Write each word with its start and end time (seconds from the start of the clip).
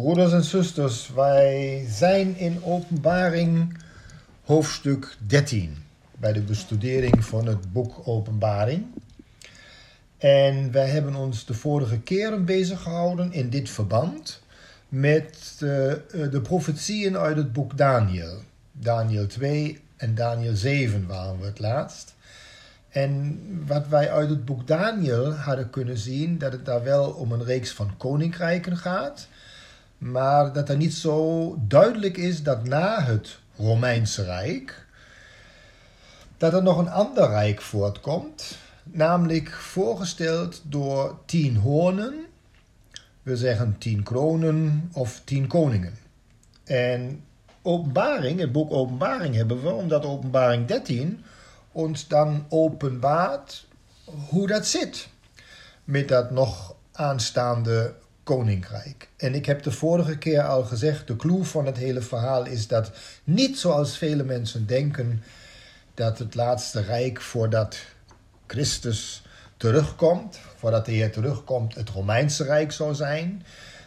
Broeders 0.00 0.32
en 0.32 0.44
zusters, 0.44 1.10
wij 1.14 1.84
zijn 1.88 2.36
in 2.36 2.64
Openbaring 2.64 3.78
hoofdstuk 4.44 5.16
13 5.26 5.76
bij 6.18 6.32
de 6.32 6.40
bestudering 6.40 7.24
van 7.24 7.46
het 7.46 7.72
boek 7.72 8.08
Openbaring. 8.08 8.86
En 10.18 10.72
wij 10.72 10.88
hebben 10.88 11.14
ons 11.14 11.46
de 11.46 11.54
vorige 11.54 12.00
keren 12.00 12.44
bezig 12.44 12.82
gehouden 12.82 13.32
in 13.32 13.50
dit 13.50 13.70
verband 13.70 14.42
met 14.88 15.54
de, 15.58 16.02
eh, 16.12 16.30
de 16.30 16.40
profetieën 16.40 17.16
uit 17.16 17.36
het 17.36 17.52
boek 17.52 17.76
Daniel. 17.76 18.42
Daniel 18.72 19.26
2 19.26 19.80
en 19.96 20.14
Daniel 20.14 20.56
7 20.56 21.06
waren 21.06 21.40
we 21.40 21.46
het 21.46 21.58
laatst. 21.58 22.14
En 22.88 23.38
wat 23.66 23.88
wij 23.88 24.10
uit 24.10 24.28
het 24.30 24.44
boek 24.44 24.66
Daniel 24.66 25.32
hadden 25.34 25.70
kunnen 25.70 25.98
zien, 25.98 26.38
dat 26.38 26.52
het 26.52 26.64
daar 26.64 26.84
wel 26.84 27.10
om 27.10 27.32
een 27.32 27.44
reeks 27.44 27.72
van 27.72 27.96
koninkrijken 27.96 28.76
gaat, 28.76 29.28
maar 30.00 30.52
dat 30.52 30.68
er 30.68 30.76
niet 30.76 30.94
zo 30.94 31.54
duidelijk 31.68 32.16
is 32.16 32.42
dat 32.42 32.64
na 32.64 33.02
het 33.02 33.38
Romeinse 33.56 34.24
Rijk, 34.24 34.86
dat 36.36 36.52
er 36.52 36.62
nog 36.62 36.78
een 36.78 36.90
ander 36.90 37.28
rijk 37.28 37.60
voortkomt, 37.60 38.58
namelijk 38.84 39.50
voorgesteld 39.50 40.62
door 40.64 41.18
tien 41.26 41.56
hoornen, 41.56 42.14
we 43.22 43.36
zeggen 43.36 43.76
tien 43.78 44.02
kronen 44.02 44.90
of 44.92 45.20
tien 45.24 45.46
koningen. 45.46 45.94
En 46.64 47.24
openbaring, 47.62 48.40
het 48.40 48.52
boek 48.52 48.72
Openbaring 48.72 49.34
hebben 49.34 49.62
we, 49.62 49.70
omdat 49.70 50.04
Openbaring 50.04 50.66
13 50.66 51.24
ons 51.72 52.08
dan 52.08 52.44
openbaart 52.48 53.66
hoe 54.28 54.46
dat 54.46 54.66
zit 54.66 55.08
met 55.84 56.08
dat 56.08 56.30
nog 56.30 56.74
aanstaande 56.92 57.94
koninkrijk. 58.36 59.08
En 59.16 59.34
ik 59.34 59.46
heb 59.46 59.62
de 59.62 59.70
vorige 59.70 60.18
keer 60.18 60.42
al 60.42 60.64
gezegd, 60.64 61.06
de 61.06 61.16
clue 61.16 61.44
van 61.44 61.66
het 61.66 61.76
hele 61.76 62.00
verhaal 62.00 62.46
is 62.46 62.66
dat 62.66 62.90
niet 63.24 63.58
zoals 63.58 63.98
vele 63.98 64.24
mensen 64.24 64.66
denken 64.66 65.22
dat 65.94 66.18
het 66.18 66.34
laatste 66.34 66.80
rijk 66.80 67.20
voordat 67.20 67.78
Christus 68.46 69.22
terugkomt, 69.56 70.38
voordat 70.56 70.86
de 70.86 70.92
Heer 70.92 71.12
terugkomt, 71.12 71.74
het 71.74 71.88
Romeinse 71.88 72.44
Rijk 72.44 72.72
zou 72.72 72.94
zijn. 72.94 73.42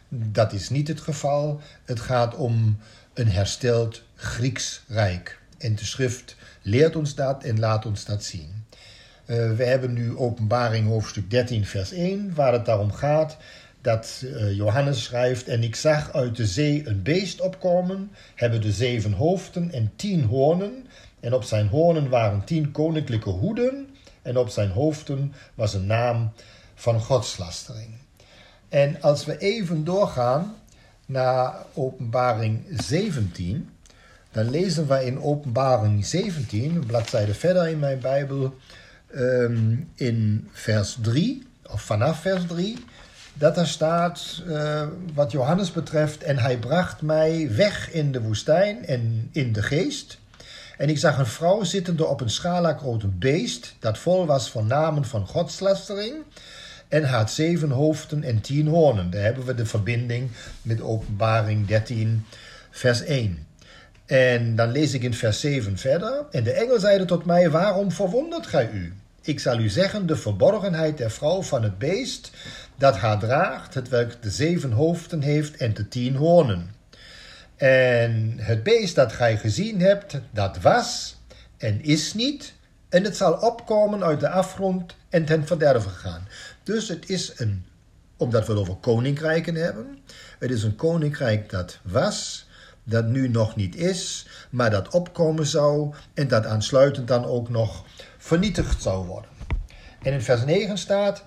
Dat 0.09 0.53
is 0.53 0.69
niet 0.69 0.87
het 0.87 1.01
geval. 1.01 1.61
Het 1.85 1.99
gaat 1.99 2.35
om 2.35 2.77
een 3.13 3.29
hersteld 3.29 4.03
Grieks 4.15 4.83
Rijk. 4.87 5.39
En 5.57 5.75
de 5.75 5.85
schrift 5.85 6.35
leert 6.61 6.95
ons 6.95 7.15
dat 7.15 7.43
en 7.43 7.59
laat 7.59 7.85
ons 7.85 8.05
dat 8.05 8.23
zien. 8.23 8.65
Uh, 9.25 9.55
we 9.55 9.63
hebben 9.63 9.93
nu 9.93 10.17
openbaring 10.17 10.87
hoofdstuk 10.87 11.29
13 11.29 11.65
vers 11.65 11.91
1, 11.91 12.33
waar 12.35 12.53
het 12.53 12.65
daarom 12.65 12.91
gaat 12.91 13.37
dat 13.83 14.21
uh, 14.23 14.55
Johannes 14.55 15.03
schrijft... 15.03 15.47
En 15.47 15.63
ik 15.63 15.75
zag 15.75 16.13
uit 16.13 16.35
de 16.35 16.45
zee 16.45 16.87
een 16.87 17.03
beest 17.03 17.41
opkomen, 17.41 18.11
hebben 18.35 18.61
de 18.61 18.71
zeven 18.71 19.13
hoofden 19.13 19.71
en 19.71 19.91
tien 19.95 20.23
hoornen... 20.23 20.85
En 21.23 21.33
op 21.33 21.43
zijn 21.43 21.67
hoornen 21.67 22.09
waren 22.09 22.43
tien 22.43 22.71
koninklijke 22.71 23.29
hoeden, 23.29 23.87
en 24.21 24.37
op 24.37 24.49
zijn 24.49 24.69
hoofden 24.69 25.33
was 25.55 25.73
een 25.73 25.85
naam 25.85 26.31
van 26.75 26.99
godslastering. 26.99 27.89
En 28.69 29.01
als 29.01 29.25
we 29.25 29.37
even 29.37 29.83
doorgaan 29.83 30.55
naar 31.05 31.55
Openbaring 31.73 32.65
17, 32.69 33.69
dan 34.31 34.49
lezen 34.49 34.87
we 34.87 35.05
in 35.05 35.21
Openbaring 35.21 36.05
17, 36.05 36.75
een 36.75 36.85
bladzijde 36.85 37.33
verder 37.33 37.67
in 37.67 37.79
mijn 37.79 37.99
Bijbel, 37.99 38.55
um, 39.15 39.89
in 39.95 40.49
vers 40.51 40.97
3, 41.01 41.47
of 41.71 41.81
vanaf 41.81 42.21
vers 42.21 42.45
3, 42.47 42.77
dat 43.33 43.57
er 43.57 43.67
staat 43.67 44.41
uh, 44.47 44.87
wat 45.13 45.31
Johannes 45.31 45.71
betreft, 45.71 46.23
en 46.23 46.37
hij 46.37 46.57
bracht 46.57 47.01
mij 47.01 47.55
weg 47.55 47.91
in 47.91 48.11
de 48.11 48.21
woestijn 48.21 48.85
en 48.85 49.29
in 49.31 49.53
de 49.53 49.63
geest. 49.63 50.19
En 50.77 50.89
ik 50.89 50.97
zag 50.97 51.17
een 51.17 51.25
vrouw 51.25 51.63
zittende 51.63 52.05
op 52.05 52.21
een 52.21 52.29
scharlagrote 52.29 53.07
beest, 53.07 53.75
dat 53.79 53.97
vol 53.97 54.25
was 54.25 54.49
van 54.49 54.67
namen 54.67 55.05
van 55.05 55.27
godslastering, 55.27 56.15
en 56.87 57.03
had 57.03 57.31
zeven 57.31 57.69
hoofden 57.69 58.23
en 58.23 58.41
tien 58.41 58.67
hoornen. 58.67 59.09
Daar 59.09 59.21
hebben 59.21 59.45
we 59.45 59.55
de 59.55 59.65
verbinding 59.65 60.29
met 60.61 60.81
openbaring 60.81 61.67
13, 61.67 62.25
vers 62.71 63.03
1. 63.03 63.47
En 64.05 64.55
dan 64.55 64.71
lees 64.71 64.93
ik 64.93 65.03
in 65.03 65.13
vers 65.13 65.39
7 65.39 65.77
verder. 65.77 66.25
En 66.31 66.43
de 66.43 66.51
engel 66.51 66.79
zeide 66.79 67.05
tot 67.05 67.25
mij, 67.25 67.49
waarom 67.49 67.91
verwondert 67.91 68.47
gij 68.47 68.69
u? 68.71 68.93
Ik 69.25 69.39
zal 69.39 69.59
u 69.59 69.69
zeggen, 69.69 70.05
de 70.05 70.15
verborgenheid 70.15 70.97
der 70.97 71.11
vrouw 71.11 71.41
van 71.41 71.63
het 71.63 71.77
beest, 71.77 72.31
dat 72.75 72.97
haar 72.97 73.19
draagt, 73.19 73.73
het 73.73 73.89
welk 73.89 74.21
de 74.21 74.29
zeven 74.29 74.71
hoofden 74.71 75.21
heeft 75.21 75.57
en 75.57 75.73
de 75.73 75.87
tien 75.87 76.15
hoornen. 76.15 76.75
En 77.55 78.33
het 78.37 78.63
beest 78.63 78.95
dat 78.95 79.13
gij 79.13 79.37
gezien 79.37 79.79
hebt, 79.79 80.19
dat 80.31 80.57
was 80.57 81.17
en 81.57 81.83
is 81.83 82.13
niet, 82.13 82.53
en 82.89 83.03
het 83.03 83.17
zal 83.17 83.33
opkomen 83.33 84.03
uit 84.03 84.19
de 84.19 84.29
afgrond 84.29 84.95
en 85.09 85.25
ten 85.25 85.47
verderven 85.47 85.91
gaan. 85.91 86.27
Dus 86.63 86.87
het 86.87 87.09
is 87.09 87.39
een, 87.39 87.65
omdat 88.17 88.45
we 88.45 88.51
het 88.51 88.61
over 88.61 88.75
koninkrijken 88.75 89.55
hebben, 89.55 89.97
het 90.39 90.51
is 90.51 90.63
een 90.63 90.75
koninkrijk 90.75 91.49
dat 91.49 91.79
was, 91.83 92.47
dat 92.83 93.05
nu 93.05 93.27
nog 93.27 93.55
niet 93.55 93.75
is, 93.75 94.27
maar 94.49 94.69
dat 94.69 94.89
opkomen 94.93 95.45
zou 95.45 95.93
en 96.13 96.27
dat 96.27 96.45
aansluitend 96.45 97.07
dan 97.07 97.25
ook 97.25 97.49
nog 97.49 97.85
vernietigd 98.23 98.81
zou 98.81 99.05
worden. 99.05 99.29
En 100.01 100.13
in 100.13 100.21
vers 100.21 100.45
9 100.45 100.77
staat. 100.77 101.23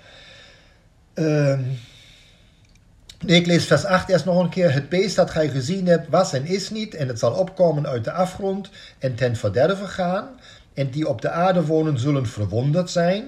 Nee, 3.25 3.41
ik 3.41 3.47
lees 3.47 3.65
vers 3.65 3.85
8 3.85 4.09
eerst 4.09 4.25
nog 4.25 4.43
een 4.43 4.49
keer. 4.49 4.73
Het 4.73 4.89
beest 4.89 5.17
dat 5.17 5.31
gij 5.31 5.49
gezien 5.49 5.87
hebt 5.87 6.09
was 6.09 6.33
en 6.33 6.47
is 6.47 6.71
niet, 6.71 6.95
en 6.95 7.09
het 7.09 7.19
zal 7.19 7.33
opkomen 7.33 7.87
uit 7.87 8.05
de 8.05 8.13
afgrond 8.13 8.71
en 8.99 9.15
ten 9.15 9.37
verderven 9.37 9.89
gaan. 9.89 10.29
En 10.75 10.91
die 10.91 11.09
op 11.09 11.21
de 11.21 11.31
aarde 11.31 11.65
wonen 11.65 11.99
zullen 11.99 12.27
verwonderd 12.27 12.91
zijn. 12.91 13.25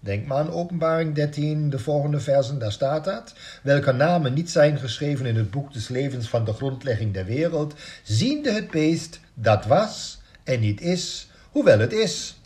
Denk 0.00 0.26
maar 0.26 0.38
aan 0.38 0.50
Openbaring 0.50 1.14
13, 1.14 1.70
de 1.70 1.78
volgende 1.78 2.20
versen, 2.20 2.58
daar 2.58 2.72
staat 2.72 3.04
dat. 3.04 3.34
Welke 3.62 3.92
namen 3.92 4.34
niet 4.34 4.50
zijn 4.50 4.78
geschreven 4.78 5.26
in 5.26 5.36
het 5.36 5.50
boek 5.50 5.72
des 5.72 5.88
levens 5.88 6.28
van 6.28 6.44
de 6.44 6.52
grondlegging 6.52 7.12
der 7.12 7.24
wereld, 7.24 7.74
ziende 8.02 8.52
het 8.52 8.70
beest 8.70 9.20
dat 9.34 9.66
was 9.66 10.20
en 10.44 10.60
niet 10.60 10.80
is, 10.80 11.28
hoewel 11.50 11.78
het 11.78 11.92
is. 11.92 12.36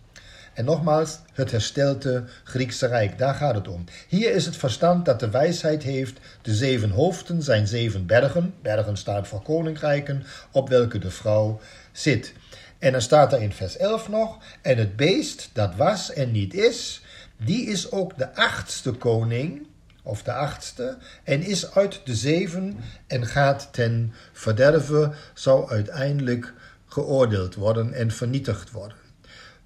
En 0.56 0.64
nogmaals, 0.64 1.18
het 1.32 1.50
herstelde 1.50 2.24
Griekse 2.44 2.86
Rijk, 2.86 3.18
daar 3.18 3.34
gaat 3.34 3.54
het 3.54 3.68
om. 3.68 3.84
Hier 4.08 4.34
is 4.34 4.46
het 4.46 4.56
verstand 4.56 5.04
dat 5.04 5.20
de 5.20 5.30
wijsheid 5.30 5.82
heeft. 5.82 6.18
De 6.42 6.54
zeven 6.54 6.90
hoofden 6.90 7.42
zijn 7.42 7.66
zeven 7.66 8.06
bergen. 8.06 8.54
Bergen 8.62 8.96
staat 8.96 9.28
voor 9.28 9.42
koninkrijken, 9.42 10.24
op 10.50 10.68
welke 10.68 10.98
de 10.98 11.10
vrouw 11.10 11.60
zit. 11.92 12.32
En 12.78 12.92
dan 12.92 13.00
staat 13.00 13.32
er 13.32 13.42
in 13.42 13.52
vers 13.52 13.76
11 13.76 14.08
nog: 14.08 14.38
En 14.62 14.78
het 14.78 14.96
beest 14.96 15.50
dat 15.52 15.74
was 15.74 16.12
en 16.12 16.30
niet 16.30 16.54
is, 16.54 17.02
die 17.36 17.66
is 17.66 17.90
ook 17.90 18.18
de 18.18 18.34
achtste 18.34 18.92
koning, 18.92 19.66
of 20.02 20.22
de 20.22 20.32
achtste, 20.32 20.96
en 21.24 21.42
is 21.42 21.74
uit 21.74 22.00
de 22.04 22.14
zeven 22.14 22.76
en 23.06 23.26
gaat 23.26 23.68
ten 23.72 24.12
verderven, 24.32 25.14
zou 25.34 25.70
uiteindelijk 25.70 26.52
geoordeeld 26.86 27.54
worden 27.54 27.92
en 27.92 28.10
vernietigd 28.10 28.70
worden. 28.70 29.05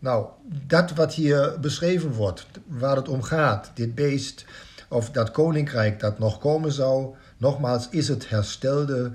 Nou, 0.01 0.27
dat 0.67 0.91
wat 0.91 1.15
hier 1.15 1.61
beschreven 1.61 2.13
wordt, 2.13 2.47
waar 2.67 2.97
het 2.97 3.09
om 3.09 3.23
gaat, 3.23 3.71
dit 3.75 3.95
beest 3.95 4.45
of 4.89 5.11
dat 5.11 5.31
koninkrijk 5.31 6.01
dat 6.01 6.19
nog 6.19 6.39
komen 6.39 6.73
zou, 6.73 7.15
nogmaals, 7.37 7.89
is 7.91 8.09
het 8.09 8.29
herstelde 8.29 9.13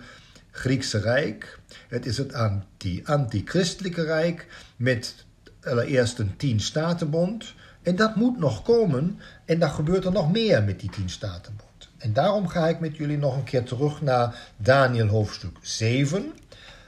Griekse 0.52 0.98
Rijk. 0.98 1.60
Het 1.88 2.06
is 2.06 2.18
het 2.18 2.34
anti 2.34 3.02
antichristelijke 3.06 4.04
Rijk 4.04 4.48
met 4.76 5.26
allereerst 5.64 6.20
een 6.20 6.38
tien-statenbond. 6.38 7.54
En 7.82 7.96
dat 7.96 8.16
moet 8.16 8.40
nog 8.40 8.62
komen 8.62 9.20
en 9.46 9.60
dan 9.60 9.70
gebeurt 9.70 10.06
er 10.06 10.12
nog 10.12 10.32
meer 10.32 10.64
met 10.64 10.80
die 10.80 10.90
tien-statenbond. 10.90 11.90
En 11.98 12.14
daarom 12.14 12.48
ga 12.48 12.68
ik 12.68 12.80
met 12.80 12.96
jullie 12.96 13.18
nog 13.18 13.36
een 13.36 13.44
keer 13.44 13.64
terug 13.64 14.02
naar 14.02 14.36
Daniel 14.58 15.08
hoofdstuk 15.08 15.58
7 15.62 16.34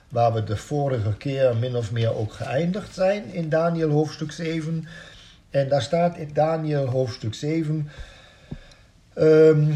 waar 0.09 0.33
we 0.33 0.43
de 0.43 0.57
vorige 0.57 1.13
keer 1.17 1.55
min 1.55 1.75
of 1.75 1.91
meer 1.91 2.15
ook 2.15 2.33
geëindigd 2.33 2.93
zijn 2.93 3.33
in 3.33 3.49
Daniel 3.49 3.89
hoofdstuk 3.89 4.31
7. 4.31 4.87
En 5.49 5.69
daar 5.69 5.81
staat 5.81 6.17
in 6.17 6.29
Daniel 6.33 6.85
hoofdstuk 6.85 7.33
7 7.33 7.89
um, 9.15 9.23
ehm, 9.23 9.73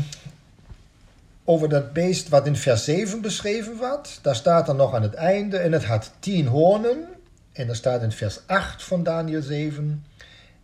over 1.44 1.70
dat 1.70 1.94
beest 1.94 2.30
wat 2.30 2.46
in 2.46 2.56
vers 2.56 2.84
7 2.84 3.22
beschreven 3.22 3.78
wordt. 3.78 4.20
Daar 4.22 4.36
staat 4.36 4.68
er 4.68 4.76
nog 4.76 4.94
aan 4.96 5.02
het 5.02 5.14
einde 5.14 5.58
en 5.58 5.72
het 5.72 5.86
had 5.86 6.12
tien 6.20 6.48
hoornen. 6.48 7.08
En 7.52 7.70
er 7.70 7.76
staat 7.76 8.02
in 8.02 8.12
vers 8.12 8.40
8 8.46 8.84
van 8.84 9.04
Daniel 9.04 9.42
7. 9.42 10.06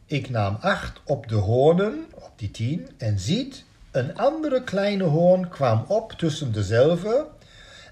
Ik 0.06 0.30
nam 0.30 0.58
acht 0.62 1.02
op 1.06 1.28
de 1.28 1.36
hoornen, 1.36 2.06
op 2.14 2.31
die 2.36 2.52
tien, 2.52 2.90
en 2.98 3.19
ziet, 3.19 3.64
een 3.92 4.18
andere 4.18 4.64
kleine 4.64 5.04
hoorn 5.04 5.50
kwam 5.50 5.86
op 5.88 6.12
tussen 6.12 6.52
dezelfde 6.52 7.25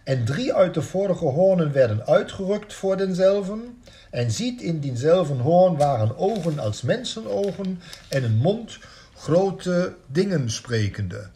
en 0.06 0.26
drie 0.26 0.54
uit 0.54 0.74
de 0.74 0.82
vorige 0.82 1.26
hoornen 1.26 1.72
werden 1.72 2.06
uitgerukt 2.06 2.74
voor 2.74 2.98
denzelven. 2.98 3.82
En 4.12 4.32
ziet 4.32 4.62
in 4.62 4.80
diezelfde 4.80 5.34
hoorn 5.34 5.78
waren 5.78 6.18
ogen 6.18 6.60
als 6.60 6.82
mensenogen 6.82 7.80
en 8.10 8.24
een 8.24 8.38
mond 8.38 8.80
grote 9.16 9.96
dingen 10.08 10.50
sprekende. 10.50 11.28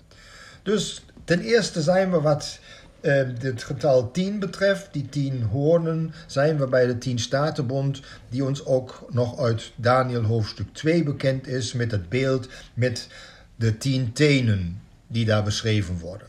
Dus 0.64 1.06
ten 1.24 1.42
eerste 1.42 1.82
zijn 1.82 2.12
we 2.12 2.22
wat 2.22 2.60
het 3.02 3.64
getal 3.64 4.12
10 4.12 4.40
betreft, 4.40 4.94
die 4.94 5.10
tien 5.10 5.44
hoornen, 5.44 6.14
zijn 6.28 6.58
we 6.58 6.68
bij 6.68 6.86
de 6.86 6.98
tien 6.98 7.20
statenbond, 7.20 8.02
die 8.30 8.46
ons 8.46 8.66
ook 8.66 9.08
nog 9.10 9.40
uit 9.40 9.72
Daniel 9.76 10.24
hoofdstuk 10.24 10.74
2 10.74 11.04
bekend 11.04 11.48
is, 11.48 11.74
met 11.74 11.92
het 11.92 12.10
beeld 12.10 12.48
met 12.74 13.08
de 13.56 13.78
tien 13.78 14.14
tenen 14.14 14.82
die 15.08 15.26
daar 15.26 15.44
beschreven 15.44 16.00
worden. 16.00 16.28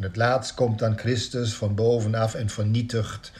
En 0.00 0.06
het 0.06 0.16
laatst 0.16 0.54
komt 0.54 0.78
dan 0.78 0.98
Christus 0.98 1.54
van 1.54 1.74
bovenaf 1.74 2.34
en 2.34 2.48
vernietigt 2.48 3.32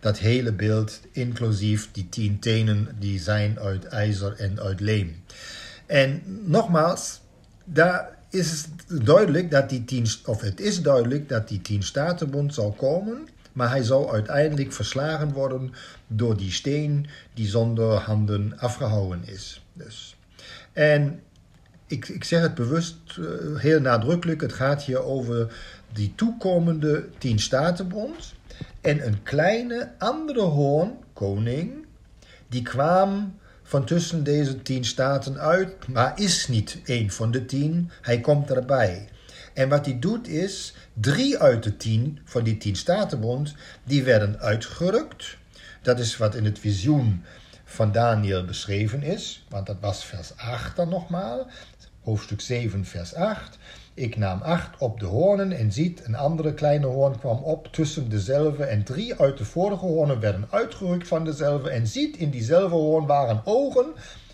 dat 0.00 0.18
hele 0.18 0.52
beeld, 0.52 1.00
inclusief 1.12 1.88
die 1.92 2.08
tien 2.08 2.38
tenen 2.38 2.88
die 2.98 3.20
zijn 3.20 3.58
uit 3.58 3.84
ijzer 3.84 4.34
en 4.38 4.60
uit 4.60 4.80
leem. 4.80 5.24
En 5.86 6.22
nogmaals, 6.44 7.20
daar 7.64 8.16
is 8.30 8.50
het 8.50 9.04
duidelijk 9.06 9.50
dat 9.50 9.68
die 9.68 9.84
tien, 9.84 10.06
of 10.24 10.40
het 10.40 10.60
is 10.60 10.82
duidelijk 10.82 11.28
dat 11.28 11.48
die 11.48 11.62
tien 11.62 11.82
statenbond 11.82 12.54
zal 12.54 12.72
komen, 12.72 13.28
maar 13.52 13.70
hij 13.70 13.82
zal 13.82 14.12
uiteindelijk 14.12 14.72
verslagen 14.72 15.32
worden 15.32 15.72
door 16.06 16.36
die 16.36 16.52
steen 16.52 17.06
die 17.34 17.46
zonder 17.46 17.92
handen 17.92 18.58
afgehouden 18.58 19.22
is. 19.24 19.64
Dus. 19.72 20.16
En 20.72 21.20
ik, 21.86 22.08
ik 22.08 22.24
zeg 22.24 22.40
het 22.40 22.54
bewust 22.54 22.96
uh, 23.18 23.26
heel 23.60 23.80
nadrukkelijk, 23.80 24.40
het 24.40 24.52
gaat 24.52 24.82
hier 24.82 25.02
over 25.02 25.52
die 25.96 26.12
toekomende 26.14 27.08
tien 27.18 27.38
statenbond 27.38 28.34
en 28.80 29.06
een 29.06 29.22
kleine 29.22 29.92
andere 29.98 30.40
hoorn, 30.40 30.96
koning, 31.12 31.86
die 32.48 32.62
kwam 32.62 33.38
van 33.62 33.84
tussen 33.84 34.24
deze 34.24 34.62
tien 34.62 34.84
staten 34.84 35.38
uit, 35.38 35.88
maar 35.88 36.20
is 36.20 36.48
niet 36.48 36.80
een 36.84 37.10
van 37.10 37.30
de 37.30 37.44
tien. 37.44 37.90
Hij 38.02 38.20
komt 38.20 38.50
erbij. 38.50 39.08
En 39.54 39.68
wat 39.68 39.86
hij 39.86 39.98
doet 39.98 40.28
is, 40.28 40.74
drie 40.92 41.38
uit 41.38 41.62
de 41.62 41.76
tien 41.76 42.18
van 42.24 42.44
die 42.44 42.56
tien 42.56 42.76
statenbond, 42.76 43.54
die 43.84 44.02
werden 44.02 44.40
uitgerukt. 44.40 45.36
Dat 45.82 45.98
is 45.98 46.16
wat 46.16 46.34
in 46.34 46.44
het 46.44 46.58
visioen 46.58 47.24
van 47.64 47.92
Daniel 47.92 48.44
beschreven 48.44 49.02
is, 49.02 49.44
want 49.48 49.66
dat 49.66 49.76
was 49.80 50.04
vers 50.04 50.36
8 50.36 50.76
dan 50.76 50.88
nogmaal, 50.88 51.46
hoofdstuk 52.06 52.40
7, 52.40 52.84
vers 52.84 53.14
8. 53.14 53.58
Ik 53.94 54.16
nam 54.16 54.42
acht 54.42 54.78
op 54.78 55.00
de 55.00 55.06
hoornen 55.06 55.52
en 55.52 55.72
ziet, 55.72 56.04
een 56.04 56.14
andere 56.14 56.54
kleine 56.54 56.86
hoorn 56.86 57.18
kwam 57.18 57.36
op 57.36 57.68
tussen 57.72 58.08
dezelfde 58.08 58.64
en 58.64 58.84
drie 58.84 59.14
uit 59.14 59.38
de 59.38 59.44
vorige 59.44 59.84
hoornen 59.84 60.20
werden 60.20 60.46
uitgerukt 60.50 61.08
van 61.08 61.24
dezelfde 61.24 61.70
en 61.70 61.86
ziet, 61.86 62.16
in 62.16 62.30
diezelfde 62.30 62.76
hoorn 62.76 63.06
waren 63.06 63.40
ogen, 63.44 63.86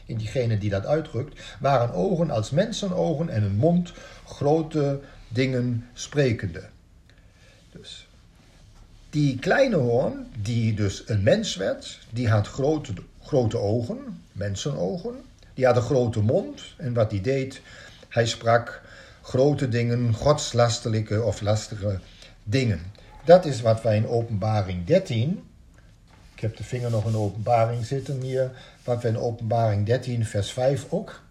in 0.06 0.16
diegene 0.16 0.58
die 0.58 0.70
dat 0.70 0.86
uitrukt, 0.86 1.40
waren 1.60 1.94
ogen 1.94 2.30
als 2.30 2.50
mensenogen 2.50 3.28
en 3.28 3.42
een 3.42 3.56
mond 3.56 3.92
grote 4.26 5.00
dingen 5.28 5.86
sprekende. 5.92 6.62
Dus 7.70 8.08
die 9.10 9.38
kleine 9.38 9.76
hoorn, 9.76 10.26
die 10.42 10.74
dus 10.74 11.02
een 11.06 11.22
mens 11.22 11.56
werd, 11.56 11.98
die 12.10 12.28
had 12.28 12.46
grote, 12.46 12.92
grote 13.22 13.58
ogen, 13.58 14.22
mensenogen, 14.32 15.14
die 15.54 15.66
had 15.66 15.76
een 15.76 15.82
grote 15.82 16.20
mond 16.20 16.62
en 16.76 16.92
wat 16.92 17.10
die 17.10 17.20
deed, 17.20 17.60
hij 18.08 18.26
sprak 18.26 18.82
grote 19.22 19.68
dingen, 19.68 20.14
godslastelijke 20.14 21.22
of 21.22 21.40
lastige 21.40 21.98
dingen. 22.44 22.80
Dat 23.24 23.44
is 23.44 23.60
wat 23.60 23.82
wij 23.82 23.96
in 23.96 24.08
Openbaring 24.08 24.86
13, 24.86 25.42
ik 26.34 26.40
heb 26.40 26.56
de 26.56 26.64
vinger 26.64 26.90
nog 26.90 27.06
in 27.06 27.16
Openbaring 27.16 27.84
zitten 27.84 28.20
hier, 28.20 28.50
wat 28.84 29.02
we 29.02 29.08
in 29.08 29.18
Openbaring 29.18 29.86
13, 29.86 30.26
vers 30.26 30.52
5 30.52 30.86
ook 30.88 31.22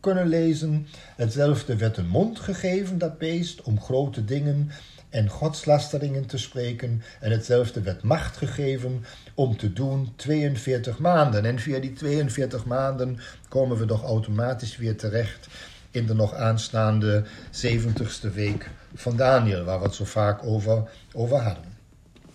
kunnen 0.00 0.26
lezen. 0.26 0.86
Hetzelfde 1.16 1.76
werd 1.76 1.96
een 1.96 2.08
mond 2.08 2.38
gegeven, 2.38 2.98
dat 2.98 3.18
beest, 3.18 3.62
om 3.62 3.80
grote 3.80 4.24
dingen 4.24 4.70
en 5.10 5.28
godslasteringen 5.28 6.26
te 6.26 6.38
spreken. 6.38 7.02
En 7.20 7.30
hetzelfde 7.30 7.80
werd 7.80 8.02
macht 8.02 8.36
gegeven 8.36 9.04
om 9.34 9.56
te 9.56 9.72
doen 9.72 10.12
42 10.16 10.98
maanden. 10.98 11.44
En 11.44 11.58
via 11.58 11.78
die 11.78 11.92
42 11.92 12.64
maanden 12.64 13.18
komen 13.48 13.76
we 13.76 13.84
toch 13.84 14.04
automatisch 14.04 14.76
weer 14.76 14.96
terecht 14.96 15.48
in 15.90 16.06
de 16.06 16.14
nog 16.14 16.34
aanstaande 16.34 17.24
70ste 17.52 18.32
week 18.34 18.70
van 18.94 19.16
Daniel, 19.16 19.64
waar 19.64 19.78
we 19.78 19.84
het 19.84 19.94
zo 19.94 20.04
vaak 20.04 20.44
over, 20.44 20.90
over 21.12 21.36
hadden. 21.36 21.76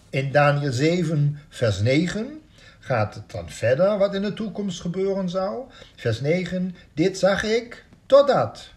In 0.09 0.31
Daniel 0.31 0.71
7, 0.71 1.39
vers 1.49 1.79
9 1.79 2.41
gaat 2.79 3.15
het 3.15 3.31
dan 3.31 3.49
verder 3.49 3.97
wat 3.97 4.13
in 4.13 4.21
de 4.21 4.33
toekomst 4.33 4.81
gebeuren 4.81 5.29
zou. 5.29 5.63
Vers 5.95 6.21
9, 6.21 6.75
dit 6.93 7.17
zag 7.17 7.43
ik 7.43 7.85
totdat. 8.05 8.71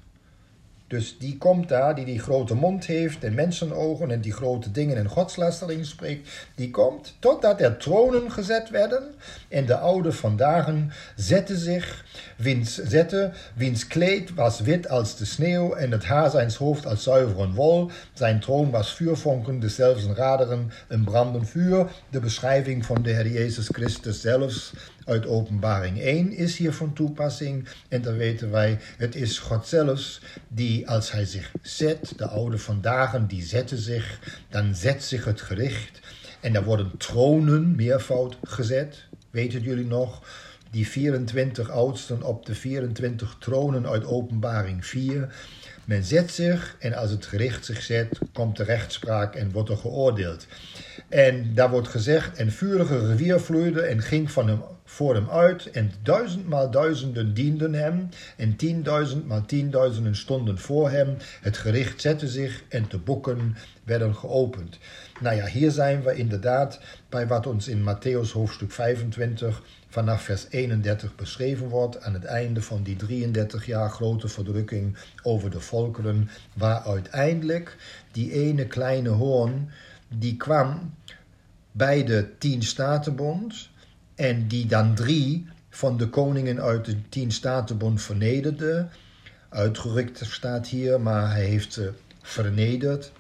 Dus 0.89 1.19
die 1.19 1.39
komt 1.39 1.69
daar, 1.69 1.95
die 1.95 2.05
die 2.05 2.19
grote 2.19 2.55
mond 2.55 2.87
heeft 2.87 3.25
en 3.25 3.35
mensenogen 3.35 4.11
en 4.11 4.21
die 4.21 4.33
grote 4.33 4.71
dingen 4.71 4.97
en 4.97 5.09
godslastering 5.09 5.87
spreekt, 5.87 6.29
die 6.55 6.71
komt 6.71 7.15
totdat 7.19 7.61
er 7.61 7.77
tronen 7.77 8.31
gezet 8.31 8.71
werden 8.71 9.15
en 9.49 9.67
de 9.67 9.77
oude 9.77 10.13
vandaag 10.13 10.55
zette 11.17 11.57
zich, 11.57 12.05
wiens, 12.37 12.75
zette, 12.75 13.33
wiens 13.55 13.87
kleed 13.87 14.35
was 14.35 14.61
wit 14.61 14.89
als 14.89 15.17
de 15.17 15.25
sneeuw 15.25 15.73
en 15.73 15.91
het 15.91 16.05
haar 16.05 16.31
zijns 16.31 16.57
hoofd 16.57 16.87
als 16.87 17.03
zuivere 17.03 17.53
wol. 17.53 17.91
Zijn 18.13 18.41
troon 18.41 18.71
was 18.71 18.95
vuurvonken, 18.95 19.61
dezelfde 19.61 20.15
raderen, 20.15 20.71
een 20.89 21.05
brandend 21.05 21.49
vuur, 21.49 21.87
de 22.11 22.21
beschrijving 22.21 22.87
van 22.87 23.03
de 23.03 23.11
Heer 23.11 23.29
Jezus 23.29 23.69
Christus 23.69 24.21
zelfs 24.21 24.73
uit 25.07 25.27
Openbaring 25.27 26.01
1 26.01 26.33
is 26.33 26.57
hier 26.57 26.73
van 26.73 26.93
toepassing. 26.93 27.69
En 27.89 28.03
dan 28.03 28.17
weten 28.17 28.51
wij, 28.51 28.79
het 28.97 29.15
is 29.15 29.39
God 29.39 29.67
zelfs 29.67 30.21
die 30.49 30.89
als 30.89 31.13
hij 31.13 31.25
zich 31.25 31.53
zet, 31.63 32.13
de 32.17 32.27
oude 32.27 32.59
vandaag, 32.59 33.27
die 33.27 33.43
zetten 33.43 33.79
zich, 33.79 34.21
dan 34.49 34.75
zet 34.75 35.05
zich 35.05 35.25
het 35.25 35.41
gericht. 35.41 36.01
En 36.41 36.55
er 36.55 36.65
worden 36.65 36.97
tronen, 36.99 37.75
meervoud, 37.75 38.37
gezet. 38.43 39.05
Weten 39.31 39.61
jullie 39.61 39.87
nog? 39.87 40.23
Die 40.71 40.89
24 40.89 41.71
oudsten 41.71 42.23
op 42.23 42.47
de 42.47 42.55
24 42.55 43.37
tronen 43.39 43.87
uit 43.87 44.05
Openbaring 44.05 44.87
4. 44.87 45.35
Men 45.85 46.05
zet 46.05 46.31
zich 46.31 46.77
en 46.79 46.95
als 46.95 47.11
het 47.11 47.27
gericht 47.27 47.65
zich 47.65 47.83
zet, 47.83 48.19
komt 48.33 48.57
de 48.57 48.65
rechtspraak 48.65 49.35
en 49.35 49.51
wordt 49.53 49.71
er 49.71 49.77
geoordeeld. 49.77 50.47
En 51.09 51.55
daar 51.55 51.71
wordt 51.71 51.89
gezegd, 51.89 52.37
en 52.37 52.53
vurige 52.53 53.07
rivier 53.07 53.41
vloeide 53.41 53.81
en 53.81 54.03
ging 54.03 54.31
van 54.31 54.49
hem 54.49 54.63
voor 54.97 55.15
hem 55.15 55.31
uit 55.31 55.71
en 55.71 55.93
duizendmaal 56.03 56.71
duizenden 56.71 57.35
dienden 57.35 57.73
hem 57.73 58.09
en 58.37 58.57
tienduizendmaal 58.57 59.45
tienduizenden 59.45 60.17
stonden 60.17 60.59
voor 60.59 60.91
hem. 60.91 61.17
Het 61.41 61.57
gericht 61.57 62.01
zette 62.01 62.29
zich 62.29 62.63
en 62.69 62.85
de 62.89 62.99
boeken 62.99 63.57
werden 63.85 64.15
geopend. 64.15 64.79
Nou 65.21 65.37
ja, 65.37 65.47
hier 65.47 65.71
zijn 65.71 66.03
we 66.03 66.15
inderdaad 66.15 66.81
bij 67.09 67.27
wat 67.27 67.47
ons 67.47 67.69
in 67.69 67.81
Matthäus 67.81 68.33
hoofdstuk 68.33 68.73
25 68.73 69.63
vanaf 69.89 70.23
vers 70.23 70.47
31 70.51 71.15
beschreven 71.15 71.69
wordt 71.69 72.01
aan 72.01 72.15
het 72.15 72.25
einde 72.25 72.63
van 72.63 72.83
die 72.83 72.97
33 72.97 73.67
jaar 73.67 73.91
grote 73.91 74.29
verdrukking 74.29 74.97
over 75.23 75.51
de 75.51 75.61
volkeren, 75.61 76.31
waar 76.55 76.81
uiteindelijk 76.81 77.77
die 78.13 78.33
ene 78.33 78.67
kleine 78.67 79.09
hoorn 79.09 79.71
die 80.09 80.37
kwam 80.37 80.95
bij 81.73 82.05
de 82.05 82.29
tien 82.39 82.63
statenbond 82.63 83.75
en 84.17 84.49
die 84.49 84.67
dan 84.67 84.95
drie 84.95 85.47
van 85.71 85.97
de 85.97 86.09
koningen 86.09 86.61
uit 86.63 86.85
de 86.85 87.09
tien 87.09 87.33
statenbond 87.33 88.03
vernederde. 88.03 88.89
Uitgerukt 89.49 90.21
staat 90.25 90.67
hier, 90.67 91.01
maar 91.01 91.31
hij 91.31 91.45
heeft 91.45 91.73
ze 91.73 91.93
vernederd. 92.23 93.13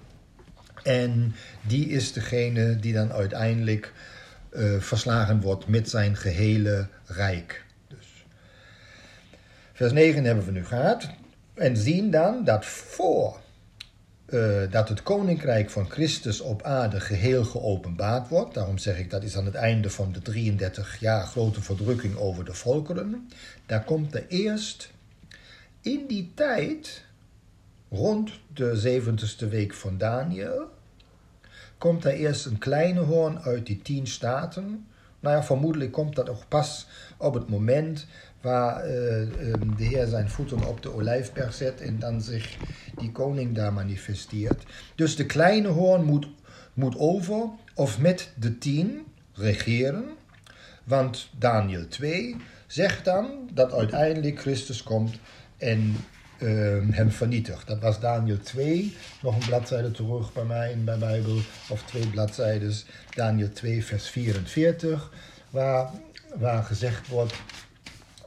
En 0.82 1.34
die 1.66 1.88
is 1.88 2.12
degene 2.12 2.76
die 2.76 2.92
dan 2.92 3.12
uiteindelijk 3.12 3.92
uh, 4.52 4.80
verslagen 4.80 5.40
wordt 5.40 5.66
met 5.66 5.90
zijn 5.90 6.16
gehele 6.16 6.88
rijk. 7.06 7.64
Dus. 7.88 8.24
Vers 9.72 9.92
9 9.92 10.24
hebben 10.24 10.44
we 10.44 10.50
nu 10.50 10.64
gehad. 10.64 11.08
En 11.54 11.76
zien 11.76 12.10
dan 12.10 12.44
dat 12.44 12.66
voor 12.66 13.40
uh, 14.26 14.71
dat 14.71 14.88
het 14.88 15.02
koninkrijk 15.02 15.71
van 15.71 15.90
Christus 15.90 16.40
op 16.40 16.62
aarde 16.62 17.00
geheel 17.00 17.45
geopenbaard 17.45 18.28
wordt. 18.28 18.54
Daarom 18.54 18.78
zeg 18.78 18.99
ik 18.99 19.11
dat 19.11 19.23
is 19.23 19.37
aan 19.37 19.45
het 19.45 19.54
einde 19.54 19.90
van 19.90 20.12
de 20.12 20.21
33 20.21 21.00
jaar 21.00 21.26
grote 21.26 21.62
verdrukking 21.62 22.16
over 22.16 22.45
de 22.45 22.54
volkeren. 22.54 23.28
Daar 23.66 23.85
komt 23.85 24.14
er 24.14 24.25
eerst 24.28 24.90
in 25.80 26.06
die 26.06 26.33
tijd, 26.35 27.04
rond 27.88 28.30
de 28.54 29.00
70ste 29.02 29.49
week 29.49 29.75
van 29.75 29.99
Daniel, 29.99 30.71
komt 31.78 32.04
er 32.04 32.12
eerst 32.12 32.47
een 32.47 32.59
kleine 32.59 33.00
hoorn 33.00 33.40
uit 33.40 33.66
die 33.66 33.83
tien 33.83 34.06
staten. 34.06 34.87
Nou 35.21 35.37
ja, 35.37 35.42
vermoedelijk 35.42 35.92
komt 35.92 36.14
dat 36.14 36.28
ook 36.28 36.49
pas 36.49 36.87
op 37.16 37.35
het 37.35 37.49
moment 37.49 38.06
waar 38.46 38.86
uh, 38.86 38.92
de 39.76 39.84
Heer 39.84 40.06
zijn 40.06 40.28
voeten 40.28 40.68
op 40.68 40.82
de 40.82 40.94
olijfberg 40.94 41.54
zet 41.54 41.80
en 41.80 41.98
dan 41.98 42.22
zich 42.22 42.56
die 42.98 43.12
koning 43.12 43.54
daar 43.54 43.72
manifesteert. 43.72 44.64
Dus 44.94 45.16
de 45.16 45.26
kleine 45.26 45.68
hoorn 45.68 46.04
moet, 46.04 46.28
moet 46.74 46.98
over 46.98 47.48
of 47.74 47.98
met 47.98 48.32
de 48.34 48.58
tien 48.58 49.06
regeren, 49.32 50.04
want 50.84 51.28
Daniel 51.38 51.88
2 51.88 52.36
zegt 52.66 53.04
dan 53.04 53.50
dat 53.52 53.72
uiteindelijk 53.72 54.40
Christus 54.40 54.82
komt 54.82 55.18
en 55.56 55.96
uh, 56.38 56.48
hem 56.90 57.10
vernietigt. 57.10 57.66
Dat 57.66 57.80
was 57.80 58.00
Daniel 58.00 58.38
2, 58.38 58.96
nog 59.22 59.34
een 59.34 59.46
bladzijde 59.46 59.90
terug 59.90 60.32
bij 60.32 60.44
mij 60.44 60.72
in 60.72 60.84
mijn 60.84 60.98
Bijbel, 60.98 61.36
of 61.68 61.82
twee 61.82 62.08
bladzijden. 62.08 62.72
Daniel 63.14 63.52
2, 63.52 63.84
vers 63.84 64.08
44, 64.08 65.10
waar, 65.50 65.90
waar 66.36 66.62
gezegd 66.62 67.08
wordt 67.08 67.34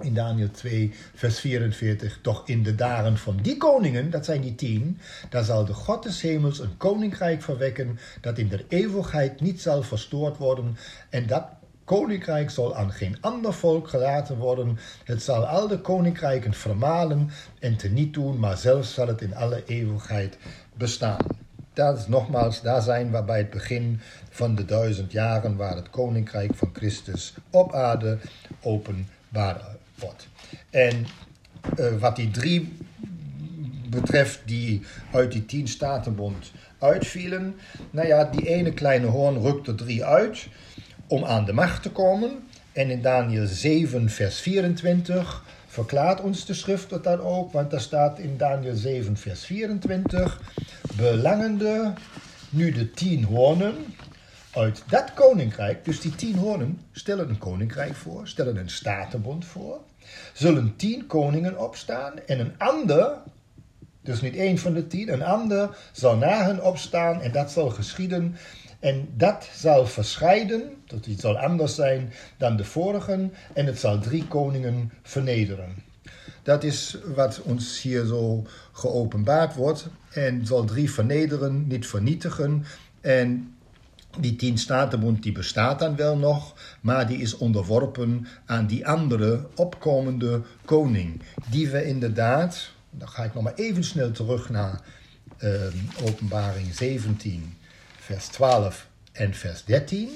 in 0.01 0.13
Daniel 0.13 0.51
2, 0.51 0.93
vers 1.15 1.39
44, 1.39 2.19
toch 2.21 2.47
in 2.47 2.63
de 2.63 2.75
dagen 2.75 3.17
van 3.17 3.37
die 3.41 3.57
koningen, 3.57 4.09
dat 4.09 4.25
zijn 4.25 4.41
die 4.41 4.55
tien, 4.55 4.99
daar 5.29 5.43
zal 5.43 5.65
de 5.65 5.73
God 5.73 6.03
des 6.03 6.21
hemels 6.21 6.59
een 6.59 6.77
koninkrijk 6.77 7.41
verwekken, 7.41 7.99
dat 8.21 8.37
in 8.37 8.47
der 8.47 8.65
eeuwigheid 8.67 9.41
niet 9.41 9.61
zal 9.61 9.83
verstoord 9.83 10.37
worden, 10.37 10.77
en 11.09 11.27
dat 11.27 11.43
koninkrijk 11.89 12.49
zal 12.49 12.75
aan 12.75 12.91
geen 12.91 13.17
ander 13.21 13.53
volk 13.53 13.87
gelaten 13.87 14.37
worden. 14.37 14.79
Het 15.03 15.23
zal 15.23 15.45
al 15.45 15.67
de 15.67 15.79
koninkrijken 15.79 16.53
vermalen 16.53 17.29
en 17.59 17.75
teniet 17.75 18.13
doen, 18.13 18.39
maar 18.39 18.57
zelfs 18.57 18.93
zal 18.93 19.07
het 19.07 19.21
in 19.21 19.35
alle 19.35 19.63
eeuwigheid 19.65 20.37
bestaan. 20.73 21.25
Dat 21.73 21.97
is 21.97 22.07
nogmaals, 22.07 22.61
daar 22.61 22.81
zijn 22.81 23.11
we 23.11 23.23
bij 23.23 23.37
het 23.37 23.49
begin 23.49 23.99
van 24.29 24.55
de 24.55 24.65
duizend 24.65 25.11
jaren, 25.11 25.55
waar 25.55 25.75
het 25.75 25.89
koninkrijk 25.89 26.55
van 26.55 26.69
Christus 26.73 27.33
op 27.49 27.73
aarde 27.73 28.17
openbaar 28.61 29.77
En 30.69 31.05
uh, 31.79 31.97
wat 31.99 32.15
die 32.15 32.31
drie 32.31 32.77
betreft 33.89 34.41
die 34.45 34.81
uit 35.11 35.31
die 35.31 35.45
tien 35.45 35.67
statenbond 35.67 36.51
uitvielen, 36.79 37.55
nou 37.91 38.07
ja, 38.07 38.23
die 38.23 38.47
ene 38.47 38.73
kleine 38.73 39.07
hoorn 39.07 39.37
rukt 39.37 39.67
er 39.67 39.75
drie 39.75 40.05
uit 40.05 40.47
om 41.07 41.25
aan 41.25 41.45
de 41.45 41.53
macht 41.53 41.81
te 41.81 41.91
komen. 41.91 42.47
En 42.71 42.89
in 42.89 43.01
Daniel 43.01 43.47
7, 43.47 44.09
vers 44.09 44.39
24 44.39 45.43
verklaart 45.67 46.21
ons 46.21 46.45
de 46.45 46.53
schrift 46.53 46.89
dat 46.89 47.03
dan 47.03 47.19
ook, 47.19 47.51
want 47.51 47.71
daar 47.71 47.81
staat 47.81 48.19
in 48.19 48.37
Daniel 48.37 48.75
7, 48.75 49.17
vers 49.17 49.45
24, 49.45 50.41
belangende 50.95 51.93
nu 52.49 52.71
de 52.71 52.91
tien 52.91 53.23
hoornen 53.23 53.75
uit 54.51 54.83
dat 54.87 55.13
koninkrijk, 55.13 55.85
dus 55.85 55.99
die 55.99 56.15
tien 56.15 56.35
hoornen 56.35 56.79
stellen 56.91 57.29
een 57.29 57.37
koninkrijk 57.37 57.95
voor, 57.95 58.27
stellen 58.27 58.57
een 58.57 58.69
statenbond 58.69 59.45
voor, 59.45 59.79
zullen 60.33 60.75
tien 60.75 61.07
koningen 61.07 61.59
opstaan 61.59 62.13
en 62.25 62.39
een 62.39 62.53
ander, 62.57 63.17
dus 64.01 64.21
niet 64.21 64.35
één 64.35 64.57
van 64.57 64.73
de 64.73 64.87
tien, 64.87 65.13
een 65.13 65.23
ander 65.23 65.77
zal 65.91 66.17
na 66.17 66.43
hen 66.43 66.63
opstaan 66.63 67.21
en 67.21 67.31
dat 67.31 67.51
zal 67.51 67.69
geschieden 67.69 68.35
en 68.79 69.09
dat 69.17 69.49
zal 69.53 69.85
verscheiden, 69.85 70.73
dat 70.85 71.05
het 71.05 71.19
zal 71.19 71.37
anders 71.37 71.75
zijn 71.75 72.13
dan 72.37 72.57
de 72.57 72.65
vorigen, 72.65 73.33
en 73.53 73.65
het 73.65 73.79
zal 73.79 73.99
drie 73.99 74.27
koningen 74.27 74.91
vernederen. 75.03 75.75
Dat 76.43 76.63
is 76.63 76.97
wat 77.15 77.41
ons 77.41 77.81
hier 77.81 78.05
zo 78.05 78.43
geopenbaard 78.71 79.55
wordt. 79.55 79.87
En 80.09 80.45
zal 80.45 80.65
drie 80.65 80.91
vernederen, 80.91 81.67
niet 81.67 81.87
vernietigen. 81.87 82.65
En 83.01 83.55
die 84.21 84.35
tien 84.35 84.57
statenbond 84.57 85.23
die 85.23 85.31
bestaat 85.31 85.79
dan 85.79 85.95
wel 85.95 86.17
nog, 86.17 86.53
maar 86.81 87.07
die 87.07 87.17
is 87.17 87.37
onderworpen 87.37 88.27
aan 88.45 88.67
die 88.67 88.87
andere 88.87 89.47
opkomende 89.55 90.41
koning. 90.65 91.21
Die 91.49 91.69
we 91.69 91.85
inderdaad, 91.85 92.71
dan 92.89 93.09
ga 93.09 93.23
ik 93.23 93.33
nog 93.33 93.43
maar 93.43 93.55
even 93.55 93.83
snel 93.83 94.11
terug 94.11 94.49
naar 94.49 94.81
uh, 95.39 95.51
openbaring 96.05 96.75
17 96.75 97.57
vers 97.97 98.27
12 98.27 98.87
en 99.11 99.33
vers 99.33 99.63
13. 99.63 100.09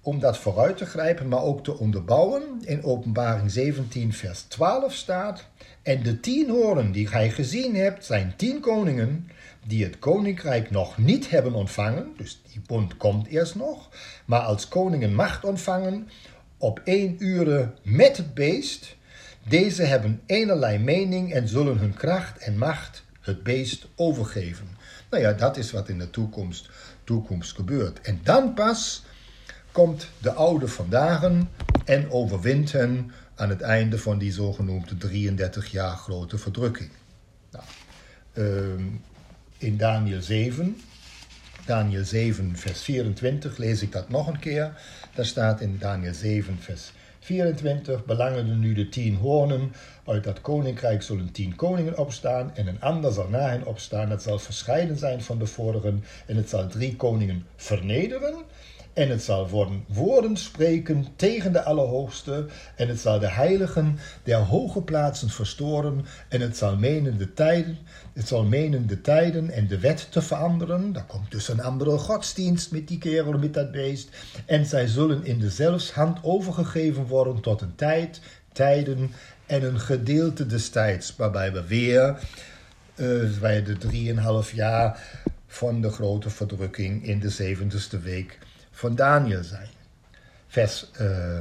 Om 0.00 0.20
dat 0.20 0.38
vooruit 0.38 0.76
te 0.76 0.86
grijpen, 0.86 1.28
maar 1.28 1.42
ook 1.42 1.64
te 1.64 1.78
onderbouwen. 1.78 2.42
In 2.60 2.84
Openbaring 2.84 3.50
17, 3.50 4.12
vers 4.12 4.40
12 4.40 4.94
staat. 4.94 5.44
En 5.82 6.02
de 6.02 6.20
tien 6.20 6.50
horen 6.50 6.92
die 6.92 7.06
gij 7.06 7.30
gezien 7.30 7.74
hebt, 7.74 8.04
zijn 8.04 8.34
tien 8.36 8.60
koningen 8.60 9.30
die 9.66 9.84
het 9.84 9.98
koninkrijk 9.98 10.70
nog 10.70 10.98
niet 10.98 11.30
hebben 11.30 11.52
ontvangen. 11.52 12.12
Dus 12.16 12.40
die 12.52 12.60
bond 12.66 12.96
komt 12.96 13.26
eerst 13.26 13.54
nog. 13.54 13.88
Maar 14.24 14.40
als 14.40 14.68
koningen 14.68 15.14
macht 15.14 15.44
ontvangen 15.44 16.08
op 16.56 16.80
één 16.84 17.16
uur 17.18 17.72
met 17.82 18.16
het 18.16 18.34
beest. 18.34 18.96
Deze 19.48 19.82
hebben 19.82 20.20
eenerlei 20.26 20.78
mening 20.78 21.32
en 21.32 21.48
zullen 21.48 21.78
hun 21.78 21.94
kracht 21.94 22.38
en 22.38 22.58
macht 22.58 23.04
het 23.20 23.42
beest 23.42 23.86
overgeven. 23.94 24.68
Nou 25.10 25.22
ja, 25.22 25.32
dat 25.32 25.56
is 25.56 25.70
wat 25.70 25.88
in 25.88 25.98
de 25.98 26.10
toekomst, 26.10 26.70
toekomst 27.04 27.54
gebeurt. 27.54 28.00
En 28.00 28.20
dan 28.22 28.54
pas 28.54 29.04
komt 29.72 30.08
de 30.18 30.32
oude 30.32 30.68
vandaag 30.68 31.30
en 31.84 32.10
overwint 32.10 32.72
hen 32.72 33.12
aan 33.34 33.48
het 33.48 33.60
einde 33.60 33.98
van 33.98 34.18
die 34.18 34.32
zogenoemde 34.32 34.96
33 34.96 35.70
jaar 35.70 35.96
grote 35.96 36.38
verdrukking. 36.38 36.90
Nou, 37.50 37.64
ehm, 38.32 38.84
in 39.58 39.76
Daniel 39.76 40.22
7, 40.22 40.76
Daniel 41.66 42.04
7, 42.04 42.56
vers 42.56 42.82
24, 42.82 43.56
lees 43.56 43.82
ik 43.82 43.92
dat 43.92 44.08
nog 44.08 44.26
een 44.26 44.38
keer. 44.38 44.80
Daar 45.14 45.26
staat 45.26 45.60
in 45.60 45.76
Daniel 45.78 46.14
7, 46.14 46.58
vers 46.60 46.92
24 47.20 48.04
belangen 48.04 48.58
nu 48.58 48.74
de 48.74 48.88
tien 48.88 49.16
hoornen. 49.16 49.72
Uit 50.04 50.24
dat 50.24 50.40
koninkrijk 50.40 51.02
zullen 51.02 51.32
tien 51.32 51.56
koningen 51.56 51.98
opstaan 51.98 52.50
en 52.54 52.66
een 52.66 52.80
ander 52.80 53.12
zal 53.12 53.28
na 53.28 53.48
hen 53.48 53.66
opstaan. 53.66 54.10
Het 54.10 54.22
zal 54.22 54.38
verscheiden 54.38 54.98
zijn 54.98 55.22
van 55.22 55.38
de 55.38 55.46
vorigen 55.46 56.04
en 56.26 56.36
het 56.36 56.48
zal 56.48 56.68
drie 56.68 56.96
koningen 56.96 57.46
vernederen. 57.56 58.34
En 58.96 59.08
het 59.08 59.22
zal 59.22 59.70
woorden 59.88 60.36
spreken 60.36 61.06
tegen 61.16 61.52
de 61.52 61.62
Allerhoogste. 61.62 62.46
En 62.76 62.88
het 62.88 63.00
zal 63.00 63.18
de 63.18 63.30
heiligen 63.30 63.98
der 64.22 64.36
hoge 64.36 64.82
plaatsen 64.82 65.30
verstoren. 65.30 66.04
En 66.28 66.40
het 66.40 66.56
zal 66.56 66.76
menen 66.76 67.18
de 67.18 67.32
tijden, 67.32 67.78
het 68.12 68.28
zal 68.28 68.44
menen 68.44 68.86
de 68.86 69.00
tijden 69.00 69.50
en 69.50 69.66
de 69.66 69.78
wet 69.78 70.06
te 70.10 70.22
veranderen. 70.22 70.92
Daar 70.92 71.06
komt 71.06 71.30
dus 71.30 71.48
een 71.48 71.62
andere 71.62 71.98
godsdienst 71.98 72.70
met 72.70 72.88
die 72.88 72.98
kerel, 72.98 73.38
met 73.38 73.54
dat 73.54 73.70
beest. 73.70 74.08
En 74.46 74.66
zij 74.66 74.86
zullen 74.86 75.24
in 75.24 75.38
dezelfs 75.38 75.92
hand 75.92 76.18
overgegeven 76.22 77.06
worden 77.06 77.40
tot 77.40 77.60
een 77.60 77.74
tijd, 77.74 78.20
tijden 78.52 79.12
en 79.46 79.62
een 79.62 79.80
gedeelte 79.80 80.46
des 80.46 80.68
tijds. 80.68 81.16
Waarbij 81.16 81.52
we 81.52 81.66
weer 81.66 82.18
uh, 82.96 83.38
bij 83.40 83.62
de 83.62 83.76
drieënhalf 83.76 84.52
jaar 84.52 85.00
van 85.46 85.80
de 85.80 85.90
grote 85.90 86.30
verdrukking 86.30 87.06
in 87.06 87.20
de 87.20 87.30
zeventigste 87.30 87.98
week 87.98 88.38
van 88.76 88.94
Daniel 88.94 89.44
zijn. 89.44 89.68
Vers, 90.46 90.86
uh, 91.00 91.38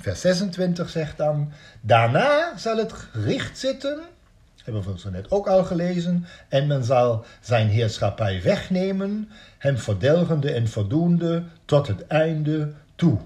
vers 0.00 0.20
26 0.20 0.88
zegt 0.88 1.16
dan: 1.16 1.52
Daarna 1.80 2.56
zal 2.56 2.76
het 2.76 2.92
gericht 2.92 3.58
zitten, 3.58 4.00
hebben 4.64 4.82
we 4.82 4.98
zo 4.98 5.10
net 5.10 5.30
ook 5.30 5.46
al 5.46 5.64
gelezen, 5.64 6.26
en 6.48 6.66
men 6.66 6.84
zal 6.84 7.24
zijn 7.40 7.68
heerschappij 7.68 8.42
wegnemen, 8.42 9.30
hem 9.58 9.78
verdelgende 9.78 10.52
en 10.52 10.68
verdoende 10.68 11.42
tot 11.64 11.86
het 11.86 12.06
einde 12.06 12.72
toe. 12.94 13.18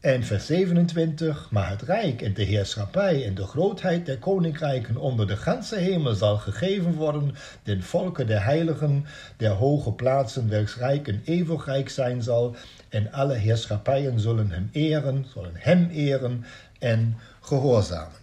En 0.00 0.24
vers 0.24 0.46
27, 0.46 1.50
maar 1.50 1.70
het 1.70 1.82
rijk 1.82 2.22
en 2.22 2.34
de 2.34 2.42
heerschappij 2.42 3.26
en 3.26 3.34
de 3.34 3.44
grootheid 3.44 4.06
der 4.06 4.18
koninkrijken 4.18 4.96
onder 4.96 5.26
de 5.26 5.36
ganse 5.36 5.76
hemel 5.76 6.14
zal 6.14 6.36
gegeven 6.36 6.92
worden, 6.92 7.34
den 7.62 7.82
volken 7.82 8.26
der 8.26 8.44
heiligen, 8.44 9.06
der 9.36 9.50
hoge 9.50 9.92
plaatsen, 9.92 10.48
welks 10.48 10.76
rijk 10.76 11.08
en 11.08 11.22
eeuwig 11.24 11.64
rijk 11.66 11.88
zijn 11.88 12.22
zal, 12.22 12.56
en 12.88 13.12
alle 13.12 13.34
heerschappijen 13.34 14.20
zullen 14.20 14.50
hem 14.50 14.68
eren, 14.72 15.26
zullen 15.32 15.54
hem 15.54 15.88
eren 15.90 16.44
en 16.78 17.16
gehoorzamen. 17.40 18.16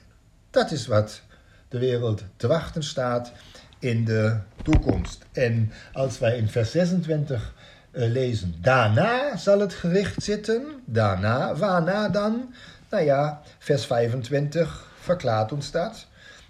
Dat 0.50 0.72
is 0.72 0.88
wat 0.88 1.22
de 1.68 1.80
wereld 1.80 2.24
te 2.38 2.48
wachten 2.48 2.84
staat 2.84 3.32
in 3.80 4.06
de 4.06 4.38
toekomst. 4.64 5.26
En 5.32 5.72
als 5.94 6.20
wij 6.20 6.38
in 6.38 6.48
vers 6.48 6.72
26 6.72 7.42
uh, 7.42 7.55
lezen. 7.96 8.56
Daarna 8.62 9.38
zal 9.38 9.60
het 9.60 9.74
gericht 9.74 10.24
zitten. 10.24 10.66
Daarna, 10.86 11.56
waarna 11.56 12.10
dan? 12.10 12.54
Nou 12.90 13.04
ja, 13.04 13.42
vers 13.60 13.86
25 13.86 14.92
verklaart 15.00 15.52
ons 15.52 15.72
dat. 15.72 16.08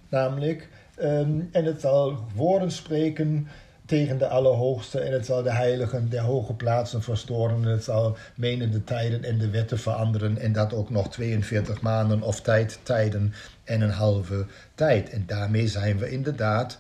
Namelijk, 0.10 0.70
um, 1.02 1.50
en 1.52 1.66
het 1.66 1.82
zal 1.82 2.26
woorden 2.36 2.72
spreken 2.72 3.48
tegen 3.86 4.18
de 4.18 4.28
Allerhoogste 4.28 5.00
en 5.00 5.14
het 5.14 5.26
zal 5.26 5.44
de 5.44 5.52
heiligen 5.52 6.10
der 6.10 6.22
hoge 6.22 6.54
plaatsen 6.54 7.02
verstoren. 7.02 7.64
En 7.64 7.70
het 7.70 7.84
zal 7.84 8.18
menen 8.36 8.72
de 8.72 8.84
tijden 8.84 9.24
en 9.24 9.38
de 9.38 9.50
wetten 9.50 9.80
veranderen 9.80 10.38
en 10.38 10.52
dat 10.52 10.74
ook 10.74 10.90
nog 10.90 11.10
42 11.10 11.82
maanden 11.82 12.22
of 12.22 12.42
tijd, 12.42 12.80
tijden 12.84 13.34
en 13.64 13.82
een 13.82 13.90
halve 13.90 14.46
tijd. 14.76 15.10
En 15.10 15.24
daarmee 15.28 15.68
zijn 15.68 15.98
we 15.98 16.10
inderdaad 16.10 16.78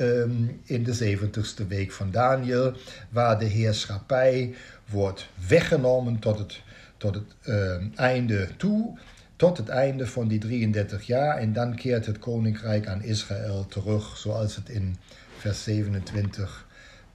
um, 0.00 0.60
in 0.64 0.82
de 0.82 0.94
zeventigste 0.94 1.66
week 1.66 1.92
van 1.92 2.10
Daniel, 2.10 2.72
waar 3.08 3.38
de 3.38 3.44
heerschappij 3.44 4.54
wordt 4.86 5.28
weggenomen 5.48 6.18
tot 6.18 6.38
het, 6.38 6.60
tot 6.96 7.14
het 7.14 7.24
um, 7.46 7.92
einde 7.94 8.48
toe, 8.56 8.98
tot 9.36 9.56
het 9.56 9.68
einde 9.68 10.06
van 10.06 10.28
die 10.28 10.38
33 10.38 11.02
jaar. 11.02 11.36
En 11.36 11.52
dan 11.52 11.74
keert 11.74 12.06
het 12.06 12.18
koninkrijk 12.18 12.86
aan 12.86 13.02
Israël 13.02 13.66
terug, 13.66 14.16
zoals 14.16 14.56
het 14.56 14.68
in 14.68 14.96
vers 15.38 15.62
27 15.62 16.66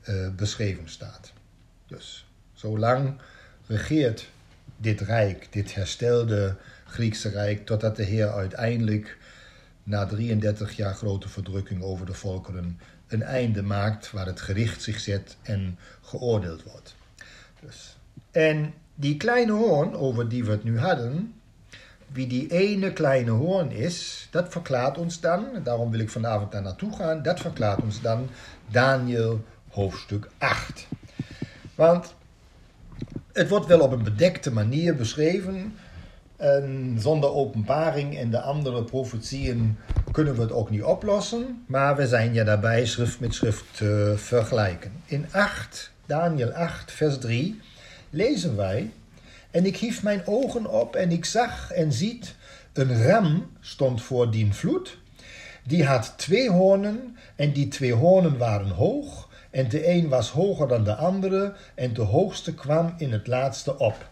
uh, 0.10 0.30
beschreven 0.36 0.90
staat. 0.90 1.34
Dus 1.88 2.26
zolang 2.54 3.14
regeert 3.68 4.30
dit 4.78 5.02
rijk, 5.02 5.48
dit 5.52 5.76
herstelde 5.76 6.56
Griekse 6.86 7.30
rijk, 7.30 7.66
totdat 7.66 7.96
de 7.96 8.04
Heer 8.04 8.30
uiteindelijk 8.32 9.18
na 9.84 10.06
33 10.06 10.76
jaar 10.76 10.94
grote 10.94 11.30
verdrukking 11.30 11.82
over 11.82 12.06
de 12.06 12.14
volkeren 12.14 12.80
een 13.08 13.24
einde 13.24 13.64
maakt 13.64 14.12
waar 14.12 14.26
het 14.26 14.42
gericht 14.42 14.82
zich 14.82 15.00
zet 15.00 15.38
en 15.42 15.78
geoordeeld 16.02 16.64
wordt. 16.64 16.96
Dus. 17.62 17.98
En 18.32 18.74
die 18.96 19.18
kleine 19.18 19.52
hoorn, 19.52 19.96
over 19.96 20.30
die 20.30 20.44
we 20.44 20.52
het 20.52 20.64
nu 20.64 20.80
hadden, 20.80 21.34
wie 22.08 22.28
die 22.28 22.52
ene 22.52 22.94
kleine 22.94 23.32
hoorn 23.32 23.72
is, 23.72 24.28
dat 24.32 24.52
verklaart 24.52 24.98
ons 24.98 25.20
dan, 25.20 25.46
daarom 25.64 25.92
wil 25.92 26.00
ik 26.00 26.10
vanavond 26.10 26.52
daar 26.52 26.62
naartoe 26.62 26.96
gaan, 26.96 27.22
dat 27.22 27.40
verklaart 27.40 27.82
ons 27.82 28.02
dan 28.02 28.30
Daniel 28.72 29.44
hoofdstuk 29.70 30.30
8. 30.38 30.88
Want 31.76 32.14
het 33.34 33.50
wordt 33.50 33.66
wel 33.66 33.80
op 33.80 33.92
een 33.92 34.04
bedekte 34.04 34.52
manier 34.52 34.96
beschreven. 34.96 35.76
En 36.44 36.96
zonder 37.00 37.34
openbaring 37.34 38.18
en 38.18 38.32
de 38.32 38.42
andere 38.42 38.84
profetieën 38.84 39.78
kunnen 40.12 40.36
we 40.36 40.42
het 40.42 40.52
ook 40.52 40.70
niet 40.70 40.84
oplossen. 40.84 41.64
Maar 41.68 41.96
we 41.96 42.08
zijn 42.08 42.34
ja 42.34 42.44
daarbij 42.44 42.86
schrift 42.86 43.20
met 43.20 43.34
schrift 43.34 43.64
te 43.72 44.14
vergelijken. 44.18 44.92
In 45.06 45.26
8, 45.32 45.92
Daniel 46.06 46.52
8, 46.52 46.92
vers 46.92 47.18
3, 47.18 47.60
lezen 48.10 48.56
wij. 48.56 48.92
En 49.52 49.66
ik 49.66 49.78
hief 49.78 50.04
mijn 50.04 50.22
ogen 50.26 50.66
op 50.66 50.96
en 50.96 51.12
ik 51.12 51.26
zag 51.26 51.72
en 51.72 51.92
ziet, 51.92 52.36
een 52.74 53.04
ram 53.04 53.52
stond 53.60 54.02
voor 54.02 54.32
dien 54.32 54.54
vloed. 54.54 54.98
Die 55.64 55.86
had 55.86 56.14
twee 56.18 56.52
hoornen 56.52 57.18
en 57.36 57.52
die 57.52 57.68
twee 57.68 57.94
hoornen 57.94 58.38
waren 58.38 58.70
hoog 58.70 59.30
en 59.52 59.70
de 59.70 59.90
een 59.90 60.10
was 60.10 60.30
hoger 60.30 60.68
dan 60.68 60.84
de 60.84 60.96
andere, 60.96 61.54
en 61.76 61.94
de 61.94 62.02
hoogste 62.02 62.54
kwam 62.54 62.94
in 62.98 63.12
het 63.12 63.28
laatste 63.28 63.78
op. 63.78 64.12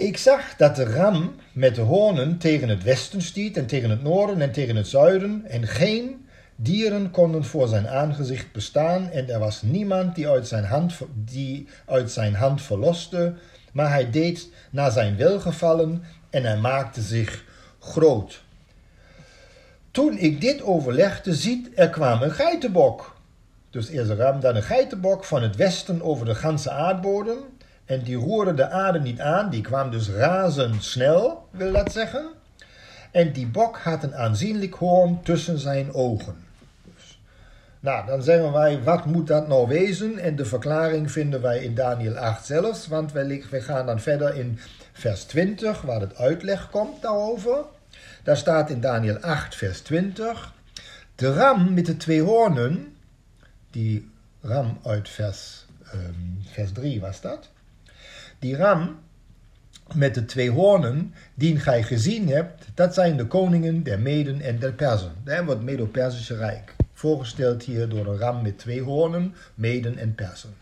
Ik 0.00 0.16
zag 0.16 0.56
dat 0.56 0.76
de 0.76 0.84
ram 0.84 1.34
met 1.52 1.74
de 1.74 1.80
hoornen 1.80 2.38
tegen 2.38 2.68
het 2.68 2.82
westen 2.82 3.22
stiet, 3.22 3.56
en 3.56 3.66
tegen 3.66 3.90
het 3.90 4.02
noorden 4.02 4.40
en 4.40 4.52
tegen 4.52 4.76
het 4.76 4.88
zuiden, 4.88 5.44
en 5.46 5.66
geen 5.66 6.26
dieren 6.56 7.10
konden 7.10 7.44
voor 7.44 7.68
zijn 7.68 7.88
aangezicht 7.88 8.52
bestaan, 8.52 9.10
en 9.10 9.28
er 9.28 9.38
was 9.38 9.62
niemand 9.62 10.14
die 10.14 10.28
uit 10.28 10.48
zijn 10.48 10.64
hand, 10.64 10.94
die 11.14 11.68
uit 11.86 12.10
zijn 12.10 12.34
hand 12.34 12.62
verloste, 12.62 13.34
maar 13.72 13.90
hij 13.90 14.10
deed 14.10 14.48
naar 14.70 14.90
zijn 14.90 15.16
welgevallen 15.16 16.02
en 16.30 16.44
hij 16.44 16.56
maakte 16.56 17.00
zich 17.00 17.44
groot. 17.78 18.42
Toen 19.90 20.18
ik 20.18 20.40
dit 20.40 20.62
overlegde, 20.62 21.34
ziet, 21.34 21.70
er 21.74 21.90
kwam 21.90 22.22
een 22.22 22.32
geitenbok 22.32 23.18
dus 23.70 23.88
eerst 23.88 24.10
een 24.10 24.16
ram, 24.16 24.40
dan 24.40 24.56
een 24.56 24.62
geitenbok 24.62 25.24
van 25.24 25.42
het 25.42 25.56
westen 25.56 26.02
over 26.02 26.26
de 26.26 26.34
ganse 26.34 26.70
aardbodem. 26.70 27.38
En 27.90 28.02
die 28.02 28.16
roerde 28.16 28.54
de 28.54 28.68
aarde 28.68 29.00
niet 29.00 29.20
aan, 29.20 29.50
die 29.50 29.60
kwam 29.60 29.90
dus 29.90 30.08
razendsnel, 30.08 31.48
wil 31.50 31.72
dat 31.72 31.92
zeggen. 31.92 32.28
En 33.10 33.32
die 33.32 33.46
bok 33.46 33.78
had 33.78 34.02
een 34.02 34.14
aanzienlijk 34.14 34.74
hoorn 34.74 35.22
tussen 35.22 35.58
zijn 35.58 35.94
ogen. 35.94 36.36
Dus, 36.94 37.20
nou, 37.80 38.06
dan 38.06 38.22
zeggen 38.22 38.52
wij, 38.52 38.82
wat 38.82 39.04
moet 39.04 39.26
dat 39.26 39.48
nou 39.48 39.68
wezen? 39.68 40.18
En 40.18 40.36
de 40.36 40.44
verklaring 40.44 41.10
vinden 41.10 41.42
wij 41.42 41.64
in 41.64 41.74
Daniel 41.74 42.16
8 42.16 42.46
zelfs, 42.46 42.86
want 42.86 43.12
wij 43.12 43.42
gaan 43.50 43.86
dan 43.86 44.00
verder 44.00 44.34
in 44.34 44.58
vers 44.92 45.24
20, 45.24 45.82
waar 45.82 46.00
het 46.00 46.16
uitleg 46.16 46.70
komt 46.70 47.02
daarover. 47.02 47.56
Daar 48.22 48.36
staat 48.36 48.70
in 48.70 48.80
Daniel 48.80 49.18
8, 49.18 49.54
vers 49.54 49.80
20, 49.80 50.52
de 51.14 51.32
ram 51.32 51.74
met 51.74 51.86
de 51.86 51.96
twee 51.96 52.22
hoornen 52.22 52.96
die 53.70 54.10
ram 54.40 54.78
uit 54.84 55.08
vers, 55.08 55.66
um, 55.94 56.40
vers 56.52 56.72
3 56.72 57.00
was 57.00 57.20
dat. 57.20 57.50
Die 58.40 58.56
ram 58.56 58.98
met 59.94 60.14
de 60.14 60.24
twee 60.24 60.50
hoornen, 60.50 61.14
die 61.34 61.58
gij 61.58 61.82
gezien 61.82 62.28
hebt, 62.28 62.64
dat 62.74 62.94
zijn 62.94 63.16
de 63.16 63.26
koningen 63.26 63.82
der 63.82 64.00
Meden 64.00 64.40
en 64.40 64.58
der 64.58 64.72
Persen. 64.72 65.12
Dat 65.24 65.48
het 65.48 65.62
Medo-Persische 65.62 66.36
Rijk. 66.36 66.74
Voorgesteld 66.92 67.62
hier 67.62 67.88
door 67.88 68.06
een 68.06 68.18
ram 68.18 68.42
met 68.42 68.58
twee 68.58 68.82
hoornen, 68.82 69.34
Meden 69.54 69.98
en 69.98 70.14
Persen. 70.14 70.54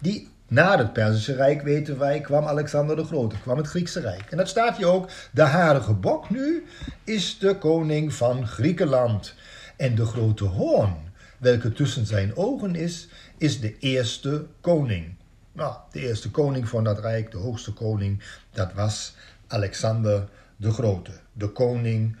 Die 0.00 0.28
na 0.48 0.78
het 0.78 0.92
Perzische 0.92 1.34
Rijk, 1.34 1.62
weten 1.62 1.98
wij, 1.98 2.20
kwam 2.20 2.46
Alexander 2.46 2.96
de 2.96 3.04
Grote, 3.04 3.36
kwam 3.40 3.56
het 3.56 3.66
Griekse 3.66 4.00
Rijk. 4.00 4.30
En 4.30 4.36
dat 4.36 4.48
staat 4.48 4.76
hier 4.76 4.86
ook, 4.86 5.10
de 5.30 5.42
harige 5.42 5.92
bok 5.92 6.30
nu 6.30 6.64
is 7.04 7.38
de 7.38 7.58
koning 7.58 8.14
van 8.14 8.46
Griekenland. 8.46 9.34
En 9.76 9.94
de 9.94 10.04
grote 10.04 10.44
hoorn 10.44 10.96
welke 11.38 11.72
tussen 11.72 12.06
zijn 12.06 12.36
ogen 12.36 12.74
is, 12.74 13.08
is 13.38 13.60
de 13.60 13.78
eerste 13.78 14.46
koning. 14.60 15.14
Nou, 15.52 15.76
de 15.90 16.00
eerste 16.00 16.30
koning 16.30 16.68
van 16.68 16.84
dat 16.84 16.98
rijk, 16.98 17.30
de 17.30 17.36
hoogste 17.36 17.72
koning, 17.72 18.22
dat 18.50 18.72
was 18.72 19.14
Alexander 19.46 20.28
de 20.56 20.70
Grote, 20.70 21.12
de 21.32 21.48
koning 21.48 22.16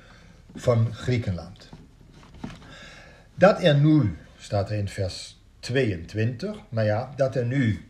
van 0.54 0.94
Griekenland. 0.94 1.68
Dat 3.34 3.62
er 3.62 3.74
nu, 3.74 4.18
staat 4.38 4.70
er 4.70 4.76
in 4.76 4.88
vers 4.88 5.40
22, 5.60 6.56
nou 6.68 6.86
ja, 6.86 7.12
dat 7.16 7.34
er 7.34 7.44
nu 7.44 7.88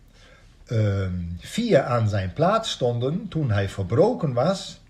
ehm, 0.66 1.14
vier 1.38 1.82
aan 1.82 2.08
zijn 2.08 2.32
plaats 2.32 2.70
stonden 2.70 3.28
toen 3.28 3.50
hij 3.50 3.68
verbroken 3.68 4.32
was. 4.32 4.80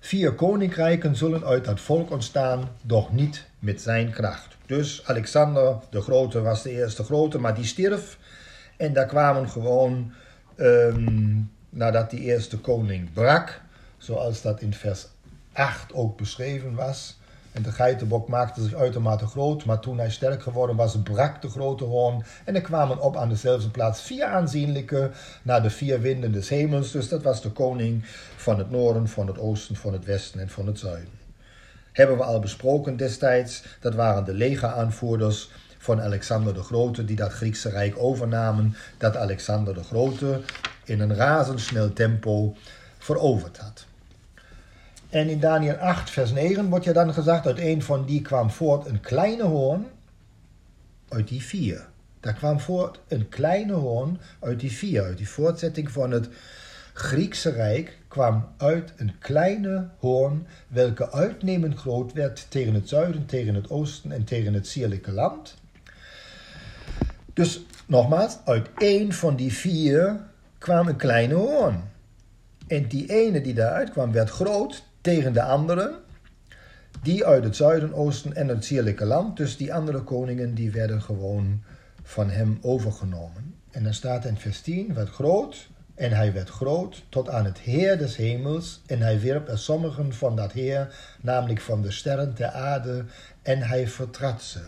Vier 0.00 0.32
koninkrijken 0.32 1.16
zullen 1.16 1.44
uit 1.44 1.64
dat 1.64 1.80
volk 1.80 2.10
ontstaan, 2.10 2.68
doch 2.82 3.12
niet 3.12 3.46
met 3.58 3.80
zijn 3.80 4.10
kracht. 4.10 4.56
Dus 4.66 5.04
Alexander 5.06 5.76
de 5.90 6.00
Grote 6.00 6.40
was 6.40 6.62
de 6.62 6.70
eerste 6.70 7.02
grote, 7.02 7.38
maar 7.38 7.54
die 7.54 7.64
stierf. 7.64 8.18
En 8.76 8.92
daar 8.92 9.06
kwamen 9.06 9.48
gewoon, 9.48 10.12
ehm, 10.56 11.40
nadat 11.68 12.10
die 12.10 12.20
eerste 12.20 12.58
koning 12.58 13.12
brak, 13.12 13.60
zoals 13.98 14.42
dat 14.42 14.60
in 14.60 14.74
vers 14.74 15.06
8 15.52 15.92
ook 15.92 16.16
beschreven 16.16 16.74
was. 16.74 17.20
En 17.52 17.62
de 17.62 17.72
geitenbok 17.72 18.28
maakte 18.28 18.62
zich 18.62 18.74
uitermate 18.74 19.26
groot, 19.26 19.64
maar 19.64 19.80
toen 19.80 19.98
hij 19.98 20.10
sterk 20.10 20.42
geworden 20.42 20.76
was, 20.76 21.02
brak 21.02 21.42
de 21.42 21.48
grote 21.48 21.84
hoorn. 21.84 22.24
En 22.44 22.54
er 22.54 22.60
kwamen 22.60 23.00
op 23.00 23.16
aan 23.16 23.28
dezelfde 23.28 23.70
plaats 23.70 24.02
vier 24.02 24.24
aanzienlijke 24.24 25.10
naar 25.42 25.62
de 25.62 25.70
vier 25.70 26.00
winden 26.00 26.32
des 26.32 26.48
hemels. 26.48 26.90
Dus 26.90 27.08
dat 27.08 27.22
was 27.22 27.42
de 27.42 27.50
koning 27.50 28.04
van 28.36 28.58
het 28.58 28.70
noorden, 28.70 29.08
van 29.08 29.26
het 29.26 29.38
oosten, 29.38 29.76
van 29.76 29.92
het 29.92 30.04
westen 30.04 30.40
en 30.40 30.48
van 30.48 30.66
het 30.66 30.78
zuiden 30.78 31.20
hebben 31.92 32.16
we 32.16 32.22
al 32.22 32.40
besproken 32.40 32.96
destijds. 32.96 33.62
Dat 33.80 33.94
waren 33.94 34.24
de 34.24 34.34
legeraanvoerders 34.34 35.50
van 35.82 36.02
Alexander 36.02 36.54
de 36.54 36.62
Grote 36.62 37.04
die 37.04 37.16
dat 37.16 37.32
Griekse 37.32 37.68
rijk 37.68 37.94
overnamen, 37.98 38.76
dat 38.98 39.16
Alexander 39.16 39.74
de 39.74 39.82
Grote 39.82 40.40
in 40.84 41.00
een 41.00 41.14
razendsnel 41.14 41.92
tempo 41.92 42.56
veroverd 42.98 43.58
had. 43.58 43.86
En 45.08 45.28
in 45.28 45.40
Daniel 45.40 45.74
8, 45.74 46.10
vers 46.10 46.30
9 46.30 46.68
wordt 46.68 46.84
je 46.84 46.92
dan 46.92 47.14
gezegd, 47.14 47.46
uit 47.46 47.58
een 47.58 47.82
van 47.82 48.04
die 48.04 48.22
kwam 48.22 48.50
voort 48.50 48.86
een 48.86 49.00
kleine 49.00 49.42
hoorn 49.42 49.86
uit 51.08 51.28
die 51.28 51.42
vier. 51.42 51.86
Daar 52.20 52.34
kwam 52.34 52.60
voort 52.60 53.00
een 53.08 53.28
kleine 53.28 53.72
hoorn 53.72 54.20
uit 54.40 54.60
die 54.60 54.72
vier, 54.72 55.02
uit 55.02 55.16
die 55.16 55.28
voortzetting 55.28 55.90
van 55.90 56.10
het 56.10 56.28
Griekse 56.92 57.50
rijk 57.50 57.98
kwam 58.08 58.48
uit 58.56 58.92
een 58.96 59.12
kleine 59.18 59.88
hoorn, 59.98 60.46
welke 60.68 61.12
uitnemend 61.12 61.74
groot 61.74 62.12
werd 62.12 62.46
tegen 62.48 62.74
het 62.74 62.88
zuiden, 62.88 63.26
tegen 63.26 63.54
het 63.54 63.70
oosten 63.70 64.12
en 64.12 64.24
tegen 64.24 64.54
het 64.54 64.66
sierlijke 64.66 65.12
land. 65.12 65.60
Dus 67.32 67.64
nogmaals, 67.86 68.38
uit 68.44 68.68
één 68.76 69.12
van 69.12 69.36
die 69.36 69.52
vier 69.52 70.20
kwam 70.58 70.88
een 70.88 70.96
kleine 70.96 71.34
hoorn. 71.34 71.82
En 72.66 72.88
die 72.88 73.10
ene 73.10 73.40
die 73.40 73.54
daaruit 73.54 73.90
kwam 73.90 74.12
werd 74.12 74.30
groot 74.30 74.84
tegen 75.00 75.32
de 75.32 75.42
anderen, 75.42 75.94
die 77.02 77.24
uit 77.24 77.44
het 77.44 77.56
zuiden, 77.56 77.94
oosten 77.94 78.34
en 78.34 78.48
het 78.48 78.64
sierlijke 78.64 79.04
land. 79.04 79.36
Dus 79.36 79.56
die 79.56 79.74
andere 79.74 80.00
koningen 80.00 80.54
die 80.54 80.70
werden 80.70 81.02
gewoon 81.02 81.62
van 82.02 82.30
hem 82.30 82.58
overgenomen. 82.62 83.54
En 83.70 83.82
dan 83.82 83.94
staat 83.94 84.24
in 84.24 84.36
vers 84.36 84.60
10, 84.60 84.94
werd 84.94 85.08
groot 85.08 85.68
en 85.94 86.12
hij 86.12 86.32
werd 86.32 86.48
groot 86.48 87.02
tot 87.08 87.28
aan 87.28 87.44
het 87.44 87.58
Heer 87.58 87.98
des 87.98 88.16
hemels, 88.16 88.82
en 88.86 89.00
hij 89.00 89.20
wierp 89.20 89.48
er 89.48 89.58
sommigen 89.58 90.12
van 90.12 90.36
dat 90.36 90.52
Heer, 90.52 90.94
namelijk 91.20 91.60
van 91.60 91.82
de 91.82 91.90
sterren 91.90 92.34
ter 92.34 92.48
aarde, 92.48 93.04
en 93.42 93.62
hij 93.62 93.88
vertrad 93.88 94.42
ze. 94.42 94.60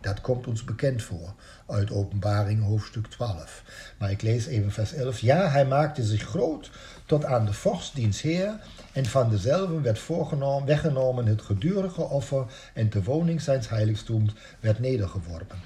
Dat 0.00 0.20
komt 0.20 0.46
ons 0.46 0.64
bekend 0.64 1.02
voor 1.02 1.34
uit 1.66 1.90
Openbaring 1.90 2.64
hoofdstuk 2.64 3.06
12. 3.06 3.62
Maar 3.98 4.10
ik 4.10 4.22
lees 4.22 4.46
even 4.46 4.72
vers 4.72 4.92
11. 4.92 5.18
Ja, 5.18 5.48
hij 5.48 5.66
maakte 5.66 6.04
zich 6.04 6.22
groot 6.22 6.70
tot 7.06 7.24
aan 7.24 7.46
de 7.46 7.52
vorst 7.52 7.94
diens 7.94 8.22
Heer, 8.22 8.58
en 8.92 9.06
van 9.06 9.30
dezelfde 9.30 9.80
werd 9.80 9.98
voorgenomen, 9.98 10.66
weggenomen 10.66 11.26
het 11.26 11.42
gedurige 11.42 12.02
offer, 12.02 12.44
en 12.74 12.90
de 12.90 13.02
woning 13.02 13.40
zijns 13.40 13.68
heiligstoms 13.68 14.32
werd 14.60 14.78
nedergeworpen. 14.78 15.58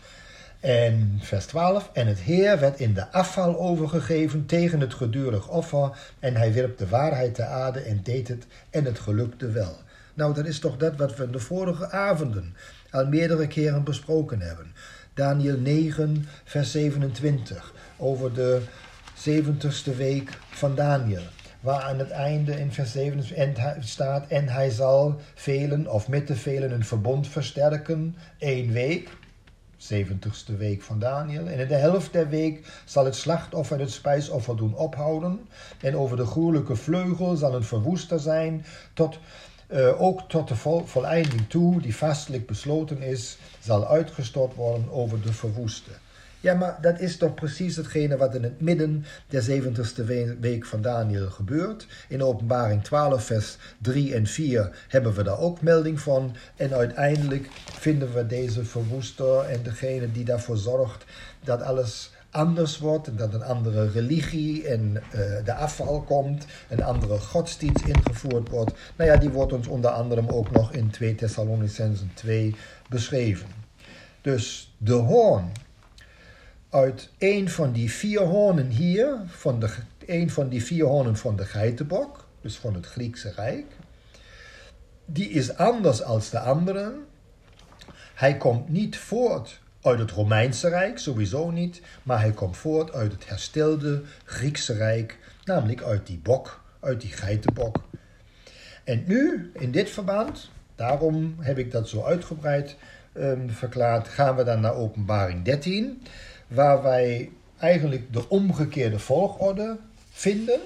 En 0.60 1.18
vers 1.22 1.46
12, 1.46 1.90
en 1.92 2.06
het 2.06 2.18
Heer 2.18 2.60
werd 2.60 2.80
in 2.80 2.94
de 2.94 3.12
afval 3.12 3.58
overgegeven 3.58 4.46
tegen 4.46 4.80
het 4.80 4.94
gedurig 4.94 5.48
offer, 5.48 5.90
en 6.18 6.36
hij 6.36 6.52
wierp 6.52 6.78
de 6.78 6.88
waarheid 6.88 7.34
te 7.34 7.44
aarde 7.44 7.80
en 7.80 8.00
deed 8.02 8.28
het, 8.28 8.46
en 8.70 8.84
het 8.84 8.98
gelukte 8.98 9.50
wel. 9.50 9.76
Nou, 10.14 10.34
dat 10.34 10.46
is 10.46 10.58
toch 10.58 10.76
dat 10.76 10.96
wat 10.96 11.16
we 11.16 11.30
de 11.30 11.38
vorige 11.38 11.90
avonden 11.90 12.56
al 12.90 13.06
meerdere 13.06 13.46
keren 13.46 13.84
besproken 13.84 14.40
hebben. 14.40 14.72
Daniel 15.14 15.58
9, 15.58 16.26
vers 16.44 16.70
27, 16.70 17.74
over 17.96 18.34
de 18.34 18.60
70ste 19.28 19.96
week 19.96 20.38
van 20.50 20.74
Daniel, 20.74 21.22
waar 21.60 21.82
aan 21.82 21.98
het 21.98 22.10
einde 22.10 22.60
in 22.60 22.72
vers 22.72 22.92
7 22.92 23.24
staat: 23.80 24.26
En 24.28 24.48
hij 24.48 24.70
zal 24.70 25.20
velen 25.34 25.86
of 25.86 26.08
met 26.08 26.26
de 26.26 26.36
velen 26.36 26.72
een 26.72 26.84
verbond 26.84 27.28
versterken, 27.28 28.16
één 28.38 28.72
week. 28.72 29.18
70ste 29.80 30.56
week 30.58 30.82
van 30.82 30.98
Daniel. 30.98 31.46
En 31.46 31.58
in 31.58 31.68
de 31.68 31.74
helft 31.74 32.12
der 32.12 32.28
week 32.28 32.82
zal 32.84 33.04
het 33.04 33.16
slachtoffer 33.16 33.78
het 33.78 33.90
spijsoffer 33.90 34.56
doen 34.56 34.74
ophouden. 34.74 35.48
En 35.80 35.96
over 35.96 36.16
de 36.16 36.26
gruwelijke 36.26 36.76
vleugel 36.76 37.36
zal 37.36 37.54
een 37.54 37.64
verwoester 37.64 38.18
zijn, 38.18 38.64
tot, 38.94 39.18
uh, 39.72 40.00
ook 40.02 40.28
tot 40.28 40.48
de 40.48 40.56
vol 40.56 40.84
voleinding 40.86 41.48
toe, 41.48 41.80
die 41.80 41.96
vastelijk 41.96 42.46
besloten 42.46 43.02
is, 43.02 43.38
zal 43.60 43.88
uitgestort 43.88 44.54
worden 44.54 44.90
over 44.90 45.22
de 45.22 45.32
verwoeste. 45.32 45.90
Ja, 46.42 46.54
maar 46.54 46.78
dat 46.80 47.00
is 47.00 47.16
toch 47.16 47.34
precies 47.34 47.76
hetgene 47.76 48.16
wat 48.16 48.34
in 48.34 48.42
het 48.42 48.60
midden 48.60 49.04
der 49.28 49.42
70ste 49.42 50.04
week 50.40 50.66
van 50.66 50.82
Daniel 50.82 51.30
gebeurt. 51.30 51.86
In 52.08 52.22
openbaring 52.22 52.84
12, 52.84 53.24
vers 53.24 53.56
3 53.78 54.14
en 54.14 54.26
4 54.26 54.84
hebben 54.88 55.14
we 55.14 55.22
daar 55.22 55.38
ook 55.38 55.60
melding 55.60 56.00
van. 56.00 56.36
En 56.56 56.74
uiteindelijk 56.74 57.48
vinden 57.78 58.14
we 58.14 58.26
deze 58.26 58.64
verwoester 58.64 59.40
en 59.40 59.62
degene 59.62 60.12
die 60.12 60.24
daarvoor 60.24 60.56
zorgt 60.56 61.04
dat 61.44 61.62
alles 61.62 62.10
anders 62.30 62.78
wordt 62.78 63.06
en 63.06 63.16
dat 63.16 63.34
een 63.34 63.42
andere 63.42 63.90
religie 63.90 64.68
en 64.68 65.02
uh, 65.14 65.20
de 65.44 65.54
afval 65.54 66.02
komt, 66.02 66.46
een 66.68 66.82
andere 66.82 67.18
godsdienst 67.18 67.84
ingevoerd 67.84 68.48
wordt. 68.48 68.72
Nou 68.96 69.10
ja, 69.10 69.16
die 69.16 69.30
wordt 69.30 69.52
ons 69.52 69.66
onder 69.66 69.90
andere 69.90 70.32
ook 70.32 70.50
nog 70.50 70.72
in 70.72 70.90
2 70.90 71.14
Thessalonicenzen 71.14 72.10
2 72.14 72.54
beschreven. 72.88 73.48
Dus 74.20 74.74
de 74.78 74.92
hoorn 74.92 75.52
uit 76.70 77.10
een 77.18 77.48
van 77.48 77.72
die 77.72 77.90
vier 77.90 78.20
hoornen 78.20 78.68
hier, 78.68 79.20
van 79.26 79.60
de, 79.60 79.74
een 80.06 80.30
van 80.30 80.48
die 80.48 80.64
vier 80.64 80.84
hoornen 80.84 81.16
van 81.16 81.36
de 81.36 81.44
geitenbok, 81.44 82.26
dus 82.40 82.56
van 82.56 82.74
het 82.74 82.86
Griekse 82.86 83.32
Rijk, 83.36 83.66
die 85.04 85.28
is 85.28 85.56
anders 85.56 86.02
als 86.02 86.30
de 86.30 86.38
anderen. 86.38 87.04
Hij 88.14 88.36
komt 88.36 88.68
niet 88.68 88.96
voort 88.96 89.60
uit 89.82 89.98
het 89.98 90.10
Romeinse 90.10 90.68
Rijk, 90.68 90.98
sowieso 90.98 91.50
niet, 91.50 91.80
maar 92.02 92.20
hij 92.20 92.32
komt 92.32 92.56
voort 92.56 92.92
uit 92.92 93.12
het 93.12 93.28
herstelde 93.28 94.02
Griekse 94.24 94.72
Rijk, 94.72 95.18
namelijk 95.44 95.82
uit 95.82 96.06
die 96.06 96.18
bok, 96.18 96.60
uit 96.80 97.00
die 97.00 97.12
geitenbok. 97.12 97.82
En 98.84 99.04
nu, 99.06 99.50
in 99.54 99.70
dit 99.70 99.90
verband, 99.90 100.50
daarom 100.74 101.36
heb 101.38 101.58
ik 101.58 101.70
dat 101.70 101.88
zo 101.88 102.04
uitgebreid 102.04 102.76
um, 103.14 103.50
verklaard, 103.50 104.08
gaan 104.08 104.36
we 104.36 104.44
dan 104.44 104.60
naar 104.60 104.74
Openbaring 104.74 105.44
13 105.44 106.02
waar 106.46 106.82
wij 106.82 107.30
eigenlijk 107.58 108.12
de 108.12 108.28
omgekeerde 108.28 108.98
volgorde 108.98 109.78
vinden. 110.10 110.60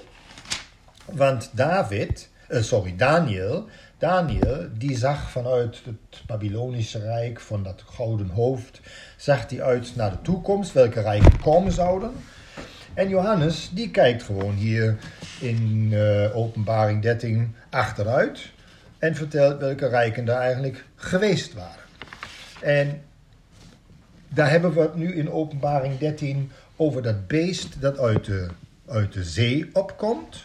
Want 1.05 1.49
David, 1.53 2.29
uh, 2.49 2.61
sorry, 2.61 2.95
Daniel, 2.95 3.67
Daniel, 4.05 4.67
die 4.77 4.97
zag 4.97 5.31
vanuit 5.31 5.81
het 5.85 6.21
Babylonische 6.27 6.99
Rijk, 6.99 7.39
van 7.39 7.63
dat 7.63 7.83
gouden 7.85 8.29
hoofd, 8.29 8.81
zag 9.17 9.49
hij 9.49 9.63
uit 9.63 9.95
naar 9.95 10.11
de 10.11 10.21
toekomst, 10.21 10.71
welke 10.71 11.01
rijken 11.01 11.39
komen 11.39 11.71
zouden. 11.71 12.11
En 12.93 13.09
Johannes, 13.09 13.69
die 13.73 13.91
kijkt 13.91 14.23
gewoon 14.23 14.53
hier 14.53 14.97
in 15.39 15.89
uh, 15.91 16.35
Openbaring 16.37 17.01
13 17.01 17.55
achteruit 17.69 18.51
en 18.99 19.15
vertelt 19.15 19.59
welke 19.59 19.87
rijken 19.87 20.25
daar 20.25 20.41
eigenlijk 20.41 20.85
geweest 20.95 21.53
waren. 21.53 21.83
En 22.61 23.01
daar 24.27 24.49
hebben 24.49 24.73
we 24.73 24.81
het 24.81 24.95
nu 24.95 25.13
in 25.13 25.31
openbaring 25.31 25.97
13 25.97 26.51
over 26.75 27.01
dat 27.03 27.27
beest 27.27 27.81
dat 27.81 27.99
uit 27.99 28.25
de, 28.25 28.47
uit 28.87 29.13
de 29.13 29.23
zee 29.23 29.69
opkomt. 29.73 30.44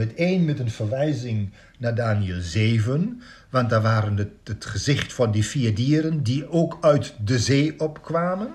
Met 0.00 0.14
één 0.14 0.44
met 0.44 0.58
een 0.58 0.70
verwijzing 0.70 1.50
naar 1.78 1.94
Daniel 1.94 2.40
7. 2.40 3.22
Want 3.50 3.70
daar 3.70 3.82
waren 3.82 4.16
het, 4.16 4.30
het 4.44 4.64
gezicht 4.64 5.12
van 5.12 5.30
die 5.30 5.44
vier 5.44 5.74
dieren 5.74 6.22
die 6.22 6.48
ook 6.48 6.78
uit 6.80 7.14
de 7.24 7.38
zee 7.38 7.80
opkwamen. 7.80 8.52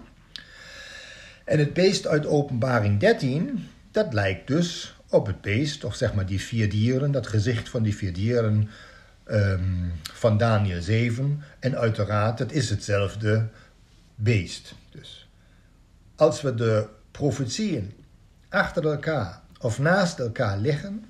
En 1.43 1.60
het 1.60 1.73
beest 1.73 2.08
uit 2.08 2.25
openbaring 2.25 2.99
13, 2.99 3.67
dat 3.91 4.13
lijkt 4.13 4.47
dus 4.47 4.95
op 5.10 5.25
het 5.25 5.41
beest, 5.41 5.84
of 5.84 5.95
zeg 5.95 6.13
maar 6.13 6.25
die 6.25 6.41
vier 6.41 6.69
dieren, 6.69 7.12
dat 7.12 7.27
gezicht 7.27 7.69
van 7.69 7.84
die 7.84 7.95
vier 7.95 8.13
dieren 8.13 8.69
um, 9.31 9.91
van 10.13 10.38
Daniel 10.38 10.81
7. 10.81 11.43
En 11.60 11.77
uiteraard, 11.77 12.39
het 12.39 12.51
is 12.51 12.69
hetzelfde 12.69 13.47
beest. 14.15 14.75
Dus 14.91 15.29
als 16.15 16.41
we 16.41 16.55
de 16.55 16.88
profetieën 17.12 17.93
achter 18.49 18.86
elkaar 18.86 19.41
of 19.60 19.79
naast 19.79 20.19
elkaar 20.19 20.58
leggen, 20.58 21.05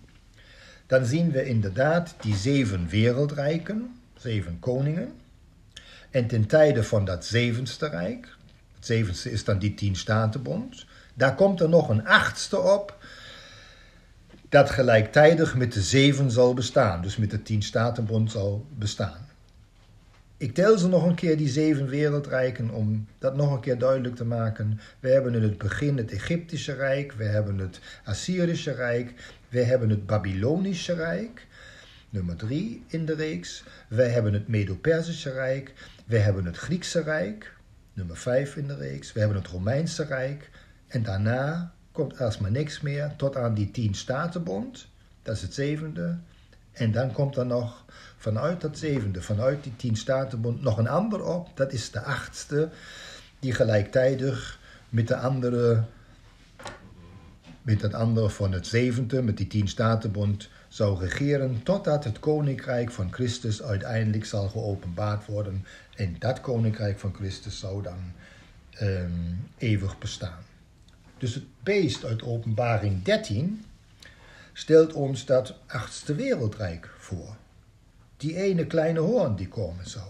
dan 0.87 1.05
zien 1.05 1.31
we 1.31 1.45
inderdaad 1.45 2.15
die 2.21 2.35
zeven 2.35 2.87
wereldrijken, 2.87 3.99
zeven 4.17 4.59
koningen. 4.59 5.13
En 6.09 6.27
ten 6.27 6.45
tijde 6.45 6.83
van 6.83 7.05
dat 7.05 7.25
zevenste 7.25 7.87
rijk, 7.87 8.35
het 8.75 8.85
zevenste 8.85 9.31
is 9.31 9.43
dan 9.43 9.59
die 9.59 9.73
tien 9.73 9.95
statenbond, 9.95 10.85
daar 11.13 11.35
komt 11.35 11.61
er 11.61 11.69
nog 11.69 11.89
een 11.89 12.05
achtste 12.05 12.59
op, 12.59 12.97
dat 14.49 14.69
gelijktijdig 14.69 15.55
met 15.55 15.73
de 15.73 15.81
zeven 15.81 16.31
zal 16.31 16.53
bestaan, 16.53 17.01
dus 17.01 17.17
met 17.17 17.31
de 17.31 17.41
tien 17.41 17.63
statenbond 17.63 18.31
zal 18.31 18.65
bestaan. 18.77 19.27
Ik 20.37 20.53
tel 20.53 20.77
ze 20.77 20.87
nog 20.87 21.03
een 21.03 21.15
keer, 21.15 21.37
die 21.37 21.49
zeven 21.49 21.87
wereldrijken, 21.87 22.69
om 22.69 23.07
dat 23.19 23.35
nog 23.35 23.53
een 23.53 23.59
keer 23.59 23.77
duidelijk 23.77 24.15
te 24.15 24.25
maken. 24.25 24.79
We 24.99 25.09
hebben 25.09 25.35
in 25.35 25.43
het 25.43 25.57
begin 25.57 25.97
het 25.97 26.11
Egyptische 26.11 26.73
Rijk, 26.73 27.11
we 27.11 27.23
hebben 27.23 27.57
het 27.57 27.79
Assyrische 28.03 28.71
Rijk, 28.71 29.13
we 29.55 29.63
hebben 29.63 29.89
het 29.89 30.05
Babylonische 30.05 30.93
Rijk, 30.93 31.47
nummer 32.09 32.35
drie 32.35 32.83
in 32.87 33.05
de 33.05 33.15
reeks. 33.15 33.63
We 33.87 34.03
hebben 34.03 34.33
het 34.33 34.47
Medo-Persische 34.47 35.31
Rijk, 35.31 35.73
we 36.05 36.17
hebben 36.17 36.45
het 36.45 36.57
Griekse 36.57 37.01
Rijk, 37.01 37.53
nummer 37.93 38.17
vijf 38.17 38.55
in 38.55 38.67
de 38.67 38.75
reeks. 38.75 39.13
We 39.13 39.19
hebben 39.19 39.37
het 39.37 39.47
Romeinse 39.47 40.03
Rijk 40.03 40.49
en 40.87 41.03
daarna 41.03 41.73
komt 41.91 42.39
maar 42.39 42.51
niks 42.51 42.81
meer 42.81 43.13
tot 43.17 43.35
aan 43.35 43.53
die 43.53 43.71
tien 43.71 43.93
statenbond, 43.93 44.87
dat 45.21 45.35
is 45.35 45.41
het 45.41 45.53
zevende. 45.53 46.17
En 46.71 46.91
dan 46.91 47.11
komt 47.11 47.37
er 47.37 47.45
nog 47.45 47.85
vanuit 48.17 48.61
dat 48.61 48.77
zevende, 48.77 49.21
vanuit 49.21 49.63
die 49.63 49.75
tien 49.75 49.95
statenbond, 49.95 50.61
nog 50.61 50.77
een 50.77 50.87
ander 50.87 51.23
op. 51.23 51.49
Dat 51.53 51.73
is 51.73 51.91
de 51.91 52.01
achtste, 52.01 52.69
die 53.39 53.53
gelijktijdig 53.53 54.59
met 54.89 55.07
de 55.07 55.17
andere, 55.17 55.83
met 57.65 57.79
dat 57.79 57.93
andere 57.93 58.29
van 58.29 58.51
het 58.51 58.67
zevende, 58.67 59.21
met 59.21 59.37
die 59.37 59.47
tien 59.47 59.67
statenbond, 59.67 60.49
zou 60.67 60.99
regeren 60.99 61.63
totdat 61.63 62.03
het 62.03 62.19
koninkrijk 62.19 62.91
van 62.91 63.13
Christus 63.13 63.63
uiteindelijk 63.63 64.25
zal 64.25 64.49
geopenbaard 64.49 65.25
worden. 65.25 65.65
En 65.95 66.15
dat 66.19 66.41
koninkrijk 66.41 66.99
van 66.99 67.13
Christus 67.13 67.59
zou 67.59 67.83
dan 67.83 67.97
um, 68.81 69.47
eeuwig 69.57 69.97
bestaan. 69.97 70.43
Dus 71.17 71.33
het 71.33 71.43
beest 71.63 72.05
uit 72.05 72.23
openbaring 72.23 73.03
13 73.03 73.65
stelt 74.53 74.93
ons 74.93 75.25
dat 75.25 75.55
achtste 75.67 76.15
wereldrijk 76.15 76.89
voor. 76.97 77.35
Die 78.17 78.35
ene 78.35 78.65
kleine 78.65 78.99
hoorn 78.99 79.35
die 79.35 79.47
komen 79.47 79.89
zou. 79.89 80.05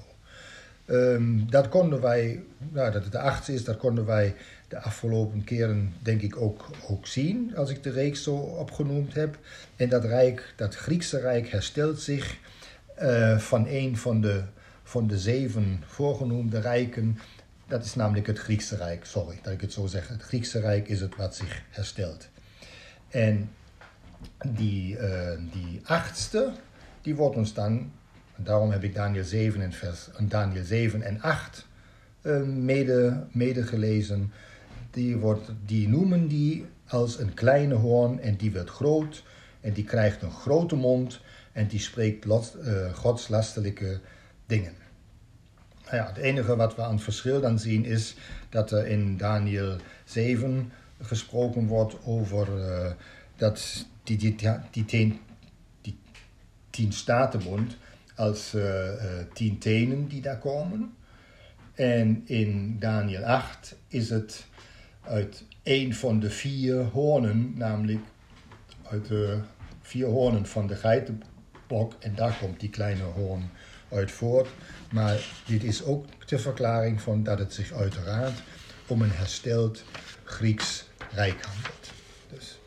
Um, 0.86 1.50
dat 1.50 1.70
konden 1.70 2.02
wij, 2.02 2.44
nou, 2.58 2.92
dat 2.92 3.04
het 3.04 3.12
de 3.12 3.20
achtste 3.20 3.54
is, 3.54 3.64
dat 3.64 3.78
konden 3.78 4.06
wij 4.06 4.36
de 4.76 4.82
afgelopen 4.82 5.44
keren 5.44 5.94
denk 6.02 6.22
ik 6.22 6.38
ook, 6.38 6.70
ook 6.88 7.08
zien, 7.08 7.56
als 7.56 7.70
ik 7.70 7.84
de 7.84 7.92
reeks 7.92 8.24
zo 8.24 8.36
opgenoemd 8.36 9.14
heb. 9.14 9.38
En 9.76 9.90
dat 9.90 10.06
rijk, 10.06 10.54
dat 10.56 10.76
Griekse 10.76 11.20
rijk 11.20 11.48
herstelt 11.48 12.02
zich 12.02 12.38
uh, 13.02 13.38
van 13.38 13.68
een 13.68 13.98
van 13.98 14.22
de, 14.22 14.44
van 14.84 15.08
de 15.08 15.20
zeven 15.20 15.84
voorgenoemde 15.86 16.60
rijken. 16.60 17.20
Dat 17.68 17.86
is 17.86 17.96
namelijk 17.96 18.28
het 18.28 18.40
Griekse 18.40 18.76
rijk, 18.76 19.06
sorry 19.06 19.40
dat 19.42 19.54
ik 19.54 19.62
het 19.62 19.74
zo 19.74 19.86
zeg. 19.86 20.08
Het 20.08 20.22
Griekse 20.22 20.60
rijk 20.60 20.88
is 20.88 21.02
het 21.02 21.16
wat 21.16 21.36
zich 21.36 21.62
herstelt. 21.70 22.28
En 23.10 23.50
die, 24.46 24.98
uh, 24.98 25.32
die 25.52 25.82
achtste, 25.84 26.54
die 27.02 27.16
wordt 27.16 27.36
ons 27.36 27.54
dan, 27.54 27.92
daarom 28.36 28.72
heb 28.72 28.84
ik 28.84 28.96
Daniel 28.96 29.24
7 29.24 29.62
en, 29.62 29.74
vers, 29.74 30.10
Daniel 30.20 30.64
7 30.64 31.02
en 31.02 31.22
8 31.22 31.68
uh, 32.22 32.42
mede, 32.42 33.24
mede 33.32 33.64
gelezen. 33.64 34.32
Die, 34.96 35.18
wordt, 35.18 35.52
die 35.66 35.88
noemen 35.88 36.28
die 36.28 36.66
als 36.88 37.20
een 37.20 37.34
kleine 37.34 37.74
hoorn 37.74 38.20
en 38.20 38.36
die 38.36 38.52
wordt 38.52 38.70
groot 38.70 39.24
en 39.62 39.74
die 39.74 39.84
krijgt 39.84 40.22
een 40.22 40.32
grote 40.32 40.76
mond 40.76 41.22
en 41.52 41.68
die 41.68 41.80
spreekt 41.80 42.26
lot, 42.26 42.56
uh, 42.62 42.94
godslastelijke 42.94 44.00
dingen. 44.46 44.74
Nou 45.84 45.96
ja, 45.96 46.08
het 46.08 46.18
enige 46.18 46.56
wat 46.56 46.76
we 46.76 46.82
aan 46.82 46.94
het 46.94 47.04
verschil 47.04 47.42
dan 47.42 47.60
zien 47.60 47.86
is 47.86 48.16
dat 48.50 48.72
er 48.72 48.88
in 48.88 49.18
Daniel 49.18 49.76
7 50.04 50.72
gesproken 51.02 51.68
wordt 51.68 51.96
over 52.06 52.48
uh, 52.58 52.92
dat 53.36 53.86
die, 54.04 54.18
die, 54.18 54.36
die, 54.72 54.86
tien, 54.86 55.20
die 55.82 55.98
tien 56.70 56.94
statenbond 56.94 57.78
als 58.16 58.54
uh, 58.54 58.90
tien 59.34 59.58
tenen 59.58 60.08
die 60.08 60.22
daar 60.22 60.40
komen. 60.40 60.94
En 61.74 62.24
in 62.26 62.80
Daniel 62.80 63.24
8 63.24 63.76
is 63.88 64.10
het 64.10 64.46
uit 65.08 65.44
een 65.64 65.96
van 65.96 66.20
de 66.20 66.30
vier 66.30 66.84
hoornen, 66.84 67.54
namelijk 67.56 68.00
uit 68.84 69.08
de, 69.08 69.40
vier 69.82 70.08
hoornen 70.08 70.46
van 70.46 70.68
de 70.68 70.76
geitenbok 70.76 71.94
en 72.00 72.16
daar 72.16 72.38
komt 72.40 72.60
die 72.60 72.70
kleine 72.70 73.04
hoorn 73.04 73.50
uit 73.92 74.12
voort. 74.12 74.48
Maar 74.92 75.20
dit 75.46 75.64
is 75.64 75.84
ook 75.84 76.06
de 76.26 76.40
verklaring 76.40 77.02
van 77.02 77.24
dat 77.24 77.40
het 77.40 77.54
zich 77.54 77.74
uiteraard 77.74 78.44
om 78.88 79.02
een 79.02 79.12
hersteld 79.12 79.84
Grieks 80.24 80.86
rijk 81.12 81.46
handelt. 81.46 81.92
Dus. 82.34 82.60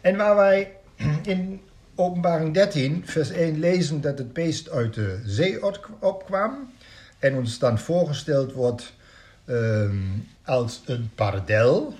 En 0.00 0.16
waar 0.16 0.36
wij 0.36 0.76
in 1.22 1.60
openbaring 1.94 2.54
13, 2.54 3.06
vers 3.06 3.30
1 3.30 3.58
lezen 3.58 4.00
dat 4.00 4.18
het 4.18 4.32
beest 4.32 4.70
uit 4.70 4.94
de 4.94 5.22
zee 5.24 5.62
opkwam 6.00 6.72
en 7.18 7.36
ons 7.36 7.58
dan 7.58 7.78
voorgesteld 7.78 8.52
wordt 8.52 8.92
um, 9.46 10.28
als 10.50 10.82
een 10.86 11.10
pardel. 11.14 11.94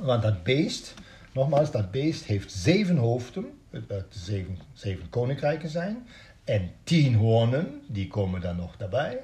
Want 0.00 0.22
dat 0.22 0.42
beest, 0.42 0.94
nogmaals, 1.32 1.70
dat 1.70 1.90
beest 1.90 2.24
heeft 2.24 2.52
zeven 2.52 2.96
hoofden, 2.96 3.44
dat 3.70 4.04
zeven, 4.08 4.58
zeven 4.72 5.08
koninkrijken 5.08 5.68
zijn, 5.68 6.06
en 6.44 6.70
tien 6.84 7.14
hoornen, 7.14 7.82
die 7.86 8.08
komen 8.08 8.40
dan 8.40 8.56
nog 8.56 8.76
daarbij. 8.76 9.22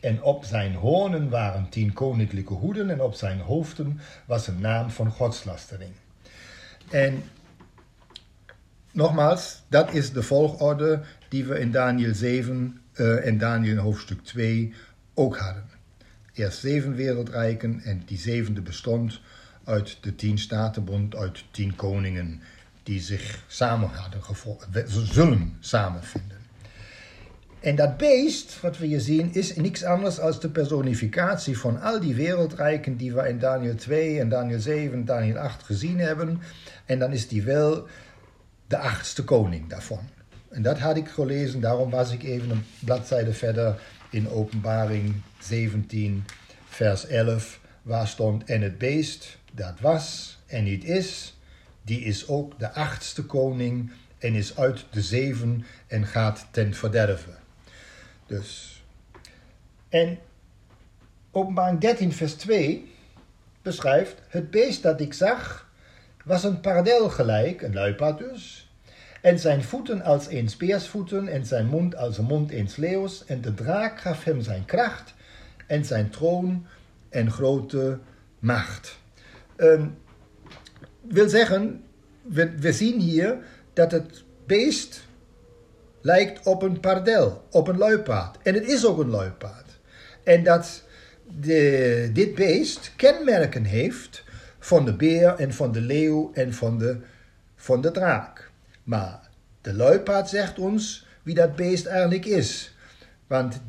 En 0.00 0.22
op 0.22 0.44
zijn 0.44 0.74
hoornen 0.74 1.30
waren 1.30 1.68
tien 1.68 1.92
koninklijke 1.92 2.52
hoeden 2.52 2.90
en 2.90 3.00
op 3.00 3.14
zijn 3.14 3.40
hoofden 3.40 4.00
was 4.26 4.46
een 4.46 4.60
naam 4.60 4.90
van 4.90 5.10
godslastering. 5.10 5.92
En 6.90 7.22
nogmaals, 8.92 9.62
dat 9.68 9.92
is 9.92 10.12
de 10.12 10.22
volgorde 10.22 11.02
die 11.28 11.44
we 11.44 11.58
in 11.58 11.70
Daniel 11.70 12.14
7 12.14 12.80
uh, 12.94 13.26
en 13.26 13.38
Daniel 13.38 13.76
hoofdstuk 13.76 14.24
2 14.24 14.74
ook 15.14 15.36
hadden. 15.36 15.80
Eerst 16.32 16.58
zeven 16.58 16.94
wereldrijken 16.94 17.80
en 17.84 18.02
die 18.06 18.18
zevende 18.18 18.60
bestond 18.60 19.20
uit 19.64 19.98
de 20.00 20.14
tien 20.14 20.38
statenbond, 20.38 21.16
uit 21.16 21.44
tien 21.50 21.76
koningen 21.76 22.40
die 22.82 23.00
zich 23.00 23.44
samen 23.46 23.88
hadden 23.88 24.22
gevonden, 24.22 24.90
zullen 24.90 25.56
samenvinden. 25.60 26.40
En 27.60 27.76
dat 27.76 27.96
beest, 27.96 28.60
wat 28.60 28.78
we 28.78 28.86
hier 28.86 29.00
zien, 29.00 29.34
is 29.34 29.56
niks 29.56 29.84
anders 29.84 30.20
als 30.20 30.40
de 30.40 30.48
personificatie 30.48 31.58
van 31.58 31.80
al 31.80 32.00
die 32.00 32.14
wereldrijken 32.14 32.96
die 32.96 33.12
we 33.12 33.28
in 33.28 33.38
Daniel 33.38 33.74
2 33.74 34.20
en 34.20 34.28
Daniel 34.28 34.60
7 34.60 34.92
en 34.92 35.04
Daniel 35.04 35.36
8 35.38 35.62
gezien 35.62 35.98
hebben. 35.98 36.40
En 36.86 36.98
dan 36.98 37.12
is 37.12 37.28
die 37.28 37.42
wel 37.42 37.86
de 38.66 38.78
achtste 38.78 39.24
koning 39.24 39.68
daarvan. 39.68 40.08
En 40.48 40.62
dat 40.62 40.78
had 40.78 40.96
ik 40.96 41.08
gelezen, 41.08 41.60
daarom 41.60 41.90
was 41.90 42.12
ik 42.12 42.22
even 42.22 42.50
een 42.50 42.64
bladzijde 42.78 43.32
verder 43.32 43.80
in 44.12 44.28
Openbaring 44.28 45.14
17, 45.38 46.24
vers 46.68 47.06
11, 47.06 47.60
waar 47.82 48.08
stond: 48.08 48.44
En 48.44 48.62
het 48.62 48.78
beest 48.78 49.38
dat 49.52 49.80
was 49.80 50.38
en 50.46 50.64
niet 50.64 50.84
is, 50.84 51.36
die 51.82 52.00
is 52.00 52.28
ook 52.28 52.58
de 52.58 52.72
achtste 52.72 53.24
koning 53.24 53.90
en 54.18 54.34
is 54.34 54.56
uit 54.56 54.84
de 54.90 55.02
zeven 55.02 55.64
en 55.86 56.06
gaat 56.06 56.46
ten 56.50 56.74
verderven. 56.74 57.38
Dus. 58.26 58.82
En 59.88 60.18
openbaring 61.30 61.80
13, 61.80 62.12
vers 62.12 62.34
2 62.34 62.94
beschrijft: 63.62 64.14
Het 64.28 64.50
beest 64.50 64.82
dat 64.82 65.00
ik 65.00 65.12
zag 65.12 65.70
was 66.24 66.44
een 66.44 66.60
paradel 66.60 67.08
gelijk, 67.08 67.62
een 67.62 67.74
luipaard 67.74 68.18
dus. 68.18 68.61
En 69.22 69.38
zijn 69.38 69.62
voeten 69.62 70.02
als 70.02 70.30
een 70.30 70.48
speersvoeten 70.48 71.28
en 71.28 71.46
zijn 71.46 71.66
mond 71.66 71.96
als 71.96 72.18
een 72.18 72.24
mond 72.24 72.50
eens 72.50 72.76
leeuws. 72.76 73.24
En 73.24 73.40
de 73.40 73.54
draak 73.54 74.00
gaf 74.00 74.24
hem 74.24 74.40
zijn 74.40 74.64
kracht 74.64 75.14
en 75.66 75.84
zijn 75.84 76.10
troon 76.10 76.66
en 77.08 77.30
grote 77.30 77.98
macht. 78.38 78.98
Um, 79.56 79.98
wil 81.00 81.28
zeggen, 81.28 81.84
we, 82.22 82.58
we 82.58 82.72
zien 82.72 83.00
hier 83.00 83.36
dat 83.72 83.92
het 83.92 84.24
beest 84.46 85.02
lijkt 86.00 86.46
op 86.46 86.62
een 86.62 86.80
pardel, 86.80 87.46
op 87.50 87.68
een 87.68 87.78
luipaard. 87.78 88.38
En 88.42 88.54
het 88.54 88.66
is 88.66 88.86
ook 88.86 88.98
een 88.98 89.10
luipaard. 89.10 89.78
En 90.24 90.44
dat 90.44 90.82
de, 91.40 92.10
dit 92.12 92.34
beest 92.34 92.92
kenmerken 92.96 93.64
heeft 93.64 94.24
van 94.58 94.84
de 94.84 94.96
beer 94.96 95.34
en 95.34 95.52
van 95.52 95.72
de 95.72 95.80
leeuw 95.80 96.30
en 96.34 96.54
van 96.54 96.78
de, 96.78 96.96
van 97.56 97.80
de 97.80 97.90
draak. 97.90 98.51
Maar 98.82 99.20
de 99.60 99.74
luipaard 99.74 100.28
zegt 100.28 100.58
ons 100.58 101.06
wie 101.22 101.34
dat 101.34 101.56
beest 101.56 101.86
eigenlijk 101.86 102.24
is. 102.24 102.74
Want 103.26 103.60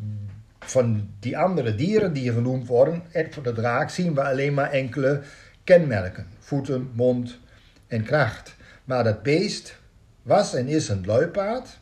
van 0.60 1.10
die 1.20 1.38
andere 1.38 1.76
dieren 1.76 2.14
die 2.14 2.32
genoemd 2.32 2.68
worden, 2.68 3.04
en 3.12 3.34
van 3.34 3.44
de 3.44 3.54
draak, 3.54 3.90
zien 3.90 4.16
we 4.16 4.24
alleen 4.24 4.54
maar 4.54 4.72
enkele 4.72 5.22
kenmerken: 5.64 6.28
voeten, 6.40 6.92
mond 6.94 7.40
en 7.88 8.04
kracht. 8.04 8.56
Maar 8.84 9.04
dat 9.04 9.24
beest 9.24 9.80
was 10.22 10.54
en 10.54 10.68
is 10.68 10.90
een 10.90 11.06
luipaard. 11.06 11.80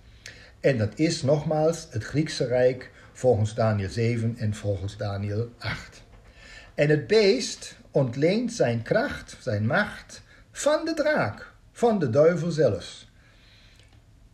En 0.59 0.77
dat 0.77 0.99
is 0.99 1.21
nogmaals 1.21 1.87
het 1.89 2.03
Griekse 2.03 2.45
Rijk 2.45 2.91
volgens 3.13 3.53
Daniel 3.53 3.89
7 3.89 4.35
en 4.37 4.53
volgens 4.53 4.97
Daniel 4.97 5.49
8. 5.57 6.03
En 6.75 6.89
het 6.89 7.07
beest 7.07 7.77
ontleent 7.91 8.53
zijn 8.53 8.81
kracht, 8.81 9.37
zijn 9.39 9.65
macht 9.65 10.21
van 10.51 10.85
de 10.85 10.93
draak, 10.93 11.53
van 11.71 11.99
de 11.99 12.09
duivel 12.09 12.51
zelfs. 12.51 13.10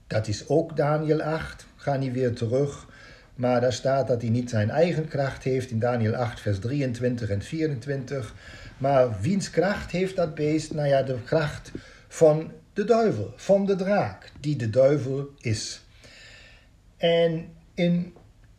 Dat 0.07 0.27
is 0.27 0.47
ook 0.47 0.75
Daniel 0.75 1.21
8. 1.21 1.65
Ga 1.75 1.95
niet 1.95 2.13
weer 2.13 2.33
terug. 2.33 2.87
Maar 3.35 3.61
daar 3.61 3.73
staat 3.73 4.07
dat 4.07 4.21
hij 4.21 4.29
niet 4.29 4.49
zijn 4.49 4.69
eigen 4.69 5.07
kracht 5.07 5.43
heeft 5.43 5.71
in 5.71 5.79
Daniel 5.79 6.15
8, 6.15 6.39
vers 6.39 6.59
23 6.59 7.29
en 7.29 7.41
24. 7.41 8.33
Maar 8.77 9.21
wiens 9.21 9.49
kracht 9.49 9.91
heeft 9.91 10.15
dat 10.15 10.35
beest? 10.35 10.73
Nou 10.73 10.87
ja, 10.87 11.01
de 11.01 11.21
kracht 11.25 11.71
van 12.07 12.51
de 12.73 12.83
duivel, 12.83 13.33
van 13.35 13.65
de 13.65 13.75
draak, 13.75 14.31
die 14.39 14.55
de 14.55 14.69
duivel 14.69 15.29
is. 15.37 15.81
En 16.97 17.45
in 17.73 18.13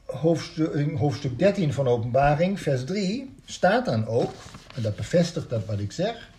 hoofdstuk, 0.05 0.99
hoofdstuk 0.99 1.39
13 1.39 1.73
van 1.73 1.89
Openbaring, 1.89 2.61
vers 2.61 2.85
3, 2.85 3.35
staat 3.45 3.85
dan 3.85 4.07
ook, 4.07 4.33
en 4.75 4.83
dat 4.83 4.97
bevestigt 4.97 5.51
dat 5.51 5.65
wat 5.65 5.79
ik 5.79 5.93
zeg. 5.93 6.31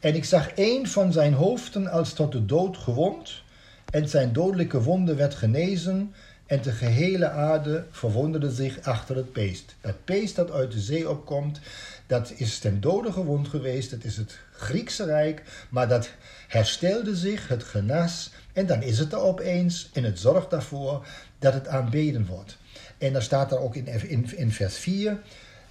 En 0.00 0.14
ik 0.14 0.24
zag 0.24 0.50
een 0.54 0.88
van 0.88 1.12
zijn 1.12 1.32
hoofden 1.32 1.88
als 1.88 2.12
tot 2.12 2.32
de 2.32 2.44
dood 2.44 2.76
gewond 2.76 3.42
en 3.90 4.08
zijn 4.08 4.32
dodelijke 4.32 4.82
wonde 4.82 5.14
werd 5.14 5.34
genezen 5.34 6.14
en 6.46 6.62
de 6.62 6.72
gehele 6.72 7.28
aarde 7.28 7.84
verwonderde 7.90 8.50
zich 8.50 8.82
achter 8.82 9.16
het 9.16 9.32
beest. 9.32 9.74
Dat 9.80 10.04
beest 10.04 10.36
dat 10.36 10.50
uit 10.50 10.72
de 10.72 10.80
zee 10.80 11.10
opkomt, 11.10 11.60
dat 12.06 12.32
is 12.36 12.58
ten 12.58 12.80
dode 12.80 13.12
gewond 13.12 13.48
geweest. 13.48 13.90
Dat 13.90 14.04
is 14.04 14.16
het 14.16 14.38
Griekse 14.52 15.04
Rijk, 15.04 15.42
maar 15.68 15.88
dat 15.88 16.10
herstelde 16.48 17.16
zich, 17.16 17.48
het 17.48 17.64
genas. 17.64 18.30
En 18.52 18.66
dan 18.66 18.82
is 18.82 18.98
het 18.98 19.12
er 19.12 19.20
opeens 19.20 19.90
en 19.92 20.04
het 20.04 20.18
zorgt 20.18 20.50
daarvoor 20.50 21.06
dat 21.38 21.54
het 21.54 21.68
aanbeden 21.68 22.26
wordt. 22.26 22.56
En 22.98 23.12
dan 23.12 23.22
staat 23.22 23.52
er 23.52 23.60
ook 23.60 23.76
in, 23.76 23.86
in, 23.86 24.36
in 24.36 24.52
vers 24.52 24.76
4. 24.76 25.18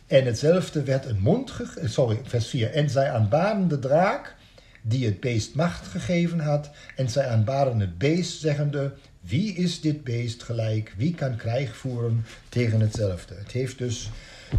En 0.08 0.26
hetzelfde 0.26 0.84
werd 0.84 1.06
een 1.06 1.20
mond, 1.20 1.54
sorry, 1.84 2.20
vers 2.24 2.48
4. 2.48 2.72
En 2.72 2.90
zij 2.90 3.12
aanbaden 3.12 3.68
de 3.68 3.80
draak 3.80 4.36
die 4.88 5.06
het 5.06 5.20
beest 5.20 5.56
macht 5.56 5.88
gegeven 5.88 6.40
had, 6.40 6.70
en 6.96 7.10
zij 7.10 7.28
aanbaden 7.28 7.80
het 7.80 7.98
beest, 7.98 8.40
zeggende: 8.40 8.94
Wie 9.20 9.54
is 9.54 9.82
dit 9.82 10.04
beest 10.04 10.44
gelijk? 10.44 10.94
Wie 10.98 11.16
kan 11.16 11.36
krijg 11.36 11.76
voeren 11.76 12.26
tegen 12.50 12.80
hetzelfde? 12.80 13.36
Het 13.36 13.52
heeft 13.52 13.78
dus 13.78 14.10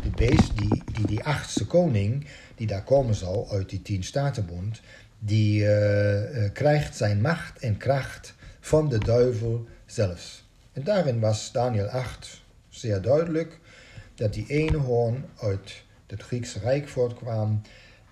de 0.03 0.11
beest, 0.11 0.57
die, 0.57 0.83
die, 0.93 1.07
die 1.07 1.25
achtste 1.25 1.67
koning, 1.67 2.27
die 2.55 2.67
daar 2.67 2.85
komen 2.85 3.14
zal 3.14 3.51
uit 3.51 3.69
die 3.69 3.83
tien 3.83 4.05
statenbond, 4.05 4.81
die 5.19 5.61
uh, 5.61 6.37
uh, 6.37 6.53
krijgt 6.53 6.97
zijn 6.97 7.21
macht 7.21 7.59
en 7.59 7.77
kracht 7.77 8.35
van 8.61 8.88
de 8.88 8.99
duivel 8.99 9.67
zelfs. 9.87 10.45
En 10.73 10.85
daarin 10.85 11.21
was 11.21 11.53
Daniel 11.53 11.87
8 11.87 12.43
zeer 12.69 13.03
duidelijk 13.03 13.59
dat 14.14 14.33
die 14.35 14.47
ene 14.49 14.77
hoorn 14.77 15.25
uit 15.41 15.83
het 16.07 16.23
Griekse 16.23 16.59
Rijk 16.59 16.88
voortkwam 16.88 17.62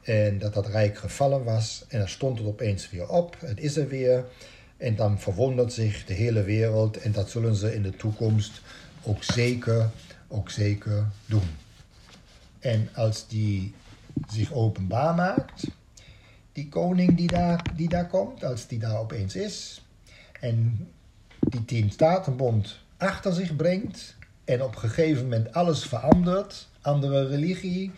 en 0.07 0.38
dat 0.38 0.55
dat 0.55 0.66
rijk 0.66 0.99
gevallen 0.99 1.45
was. 1.45 1.85
En 1.88 1.99
dan 1.99 2.09
stond 2.09 2.38
het 2.38 2.47
opeens 2.47 2.90
weer 2.90 3.09
op. 3.09 3.37
Het 3.40 3.61
is 3.61 3.77
er 3.77 3.88
weer. 3.88 4.25
En 4.77 4.97
dan 4.97 5.21
verwondert 5.21 5.73
zich 5.73 6.05
de 6.05 6.14
hele 6.14 6.42
wereld. 6.42 6.97
En 6.97 7.12
dat 7.12 7.31
zullen 7.31 7.55
ze 7.55 7.75
in 7.75 7.83
de 7.83 7.97
toekomst 7.97 8.61
ook 9.03 9.23
zeker, 9.23 9.90
ook 10.29 10.51
zeker 10.51 11.07
doen. 11.27 11.57
En 12.59 12.88
als 12.95 13.29
die 13.29 13.75
zich 14.29 14.53
openbaar 14.53 15.14
maakt, 15.14 15.66
die 16.53 16.69
koning 16.69 17.16
die 17.16 17.29
daar, 17.29 17.62
die 17.77 17.88
daar 17.88 18.07
komt, 18.09 18.45
als 18.45 18.66
die 18.66 18.79
daar 18.79 18.99
opeens 18.99 19.37
is, 19.37 19.85
en 20.40 20.88
die 21.38 21.64
tien 21.64 21.90
statenbond 21.90 22.79
achter 22.97 23.33
zich 23.33 23.57
brengt, 23.57 24.16
en 24.45 24.62
op 24.62 24.75
een 24.75 24.81
gegeven 24.81 25.23
moment 25.23 25.53
alles 25.53 25.85
verandert, 25.85 26.69
andere 26.81 27.27
religie, 27.27 27.92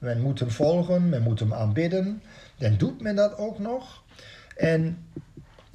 men 0.00 0.20
moet 0.20 0.38
hem 0.38 0.50
volgen, 0.50 1.08
men 1.08 1.22
moet 1.22 1.38
hem 1.38 1.54
aanbidden. 1.54 2.22
Dan 2.58 2.76
doet 2.76 3.00
men 3.00 3.16
dat 3.16 3.36
ook 3.36 3.58
nog. 3.58 4.02
En 4.56 5.06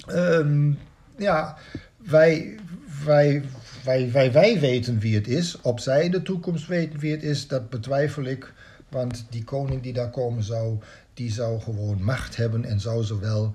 um, 0.08 0.78
ja, 1.16 1.56
wij, 1.96 2.58
wij, 3.04 3.42
wij, 3.84 4.12
wij, 4.12 4.32
wij 4.32 4.60
weten 4.60 4.98
wie 4.98 5.14
het 5.14 5.28
is. 5.28 5.60
Op 5.60 5.80
zij 5.80 6.10
de 6.10 6.22
toekomst 6.22 6.66
weten 6.66 6.98
wie 6.98 7.12
het 7.12 7.22
is, 7.22 7.48
dat 7.48 7.70
betwijfel 7.70 8.24
ik. 8.24 8.52
Want 8.88 9.26
die 9.30 9.44
koning 9.44 9.82
die 9.82 9.92
daar 9.92 10.10
komen 10.10 10.42
zou, 10.42 10.78
die 11.14 11.32
zou 11.32 11.60
gewoon 11.60 12.02
macht 12.02 12.36
hebben 12.36 12.64
en 12.64 12.80
zou 12.80 13.04
zowel 13.04 13.54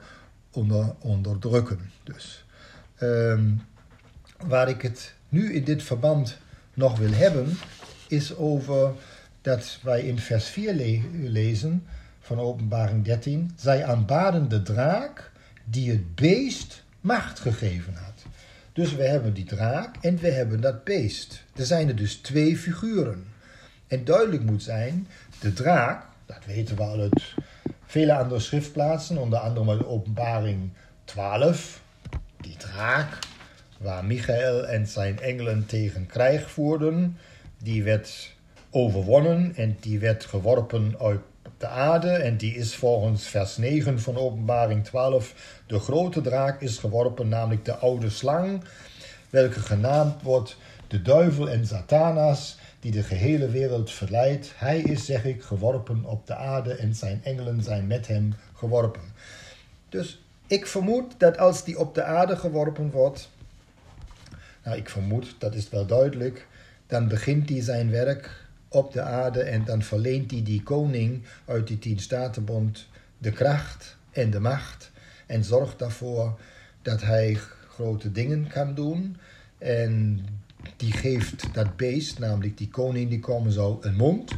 onder, 0.51 0.95
onderdrukken. 0.99 1.79
Dus 2.03 2.45
ehm, 2.95 3.49
waar 4.47 4.69
ik 4.69 4.81
het 4.81 5.13
nu 5.29 5.53
in 5.53 5.63
dit 5.63 5.83
verband 5.83 6.37
nog 6.73 6.97
wil 6.97 7.11
hebben, 7.11 7.57
is 8.07 8.35
over 8.35 8.93
dat 9.41 9.79
wij 9.83 10.01
in 10.01 10.19
vers 10.19 10.47
4 10.47 10.73
lezen 11.21 11.85
van 12.19 12.39
Openbaring 12.39 13.05
13. 13.05 13.51
Zij 13.55 13.85
aanbaden 13.85 14.49
de 14.49 14.61
draak 14.61 15.31
die 15.63 15.91
het 15.91 16.15
beest 16.15 16.83
macht 16.99 17.39
gegeven 17.39 17.93
had. 17.95 18.25
Dus 18.73 18.95
we 18.95 19.03
hebben 19.03 19.33
die 19.33 19.45
draak 19.45 19.95
en 20.01 20.17
we 20.17 20.31
hebben 20.31 20.61
dat 20.61 20.83
beest. 20.83 21.43
Er 21.55 21.65
zijn 21.65 21.87
er 21.87 21.95
dus 21.95 22.15
twee 22.15 22.57
figuren. 22.57 23.25
En 23.87 24.03
duidelijk 24.03 24.43
moet 24.43 24.63
zijn, 24.63 25.07
de 25.39 25.53
draak, 25.53 26.05
dat 26.25 26.45
weten 26.45 26.75
we 26.75 26.83
al 26.83 26.99
uit 26.99 27.33
vele 27.85 28.13
andere 28.13 28.39
schriftplaatsen, 28.39 29.17
onder 29.17 29.39
andere 29.39 29.77
de 29.77 29.87
openbaring 29.87 30.69
12, 31.03 31.81
die 32.41 32.57
draak, 32.57 33.17
waar 33.77 34.05
Michael 34.05 34.67
en 34.67 34.87
zijn 34.87 35.19
engelen 35.19 35.65
tegen 35.65 36.05
krijg 36.05 36.49
voerden, 36.49 37.17
die 37.57 37.83
werd 37.83 38.35
overwonnen 38.71 39.55
en 39.55 39.77
die 39.79 39.99
werd 39.99 40.25
geworpen 40.25 40.95
uit 40.99 41.19
de 41.57 41.67
aarde. 41.67 42.09
En 42.09 42.37
die 42.37 42.55
is 42.55 42.75
volgens 42.75 43.27
vers 43.27 43.57
9 43.57 43.99
van 43.99 44.17
openbaring 44.17 44.83
12, 44.83 45.61
de 45.67 45.79
grote 45.79 46.21
draak 46.21 46.61
is 46.61 46.77
geworpen, 46.77 47.27
namelijk 47.27 47.65
de 47.65 47.75
oude 47.75 48.09
slang, 48.09 48.63
welke 49.29 49.59
genaamd 49.59 50.21
wordt 50.21 50.57
de 50.87 51.01
duivel 51.01 51.49
en 51.49 51.67
Satanas, 51.67 52.57
die 52.79 52.91
de 52.91 53.03
gehele 53.03 53.49
wereld 53.49 53.91
verleidt. 53.91 54.51
Hij 54.55 54.79
is, 54.79 55.05
zeg 55.05 55.25
ik, 55.25 55.43
geworpen 55.43 56.05
op 56.05 56.27
de 56.27 56.35
aarde 56.35 56.73
en 56.73 56.95
zijn 56.95 57.21
engelen 57.23 57.63
zijn 57.63 57.87
met 57.87 58.07
hem 58.07 58.33
geworpen. 58.53 59.01
Dus 59.89 60.21
ik 60.47 60.67
vermoed 60.67 61.13
dat 61.17 61.37
als 61.37 61.63
die 61.63 61.79
op 61.79 61.95
de 61.95 62.03
aarde 62.03 62.35
geworpen 62.35 62.91
wordt, 62.91 63.29
nou 64.63 64.77
ik 64.77 64.89
vermoed, 64.89 65.35
dat 65.37 65.55
is 65.55 65.69
wel 65.69 65.85
duidelijk, 65.85 66.47
dan 66.87 67.07
begint 67.07 67.49
hij 67.49 67.61
zijn 67.61 67.91
werk 67.91 68.49
op 68.73 68.93
de 68.93 69.01
aarde 69.01 69.41
en 69.41 69.65
dan 69.65 69.81
verleent 69.81 70.31
hij 70.31 70.43
die 70.43 70.63
koning 70.63 71.23
uit 71.45 71.67
die 71.67 71.79
tien 71.79 71.99
statenbond 71.99 72.87
de 73.17 73.31
kracht 73.31 73.97
en 74.11 74.31
de 74.31 74.39
macht 74.39 74.91
en 75.25 75.43
zorgt 75.43 75.79
daarvoor 75.79 76.39
dat 76.81 77.01
hij 77.01 77.37
grote 77.67 78.11
dingen 78.11 78.47
kan 78.47 78.73
doen. 78.73 79.17
En 79.57 80.25
die 80.77 80.91
geeft 80.91 81.53
dat 81.53 81.75
beest, 81.75 82.19
namelijk 82.19 82.57
die 82.57 82.69
koning 82.69 83.09
die 83.09 83.19
komen 83.19 83.51
zou, 83.51 83.77
een 83.81 83.95
mond. 83.95 84.31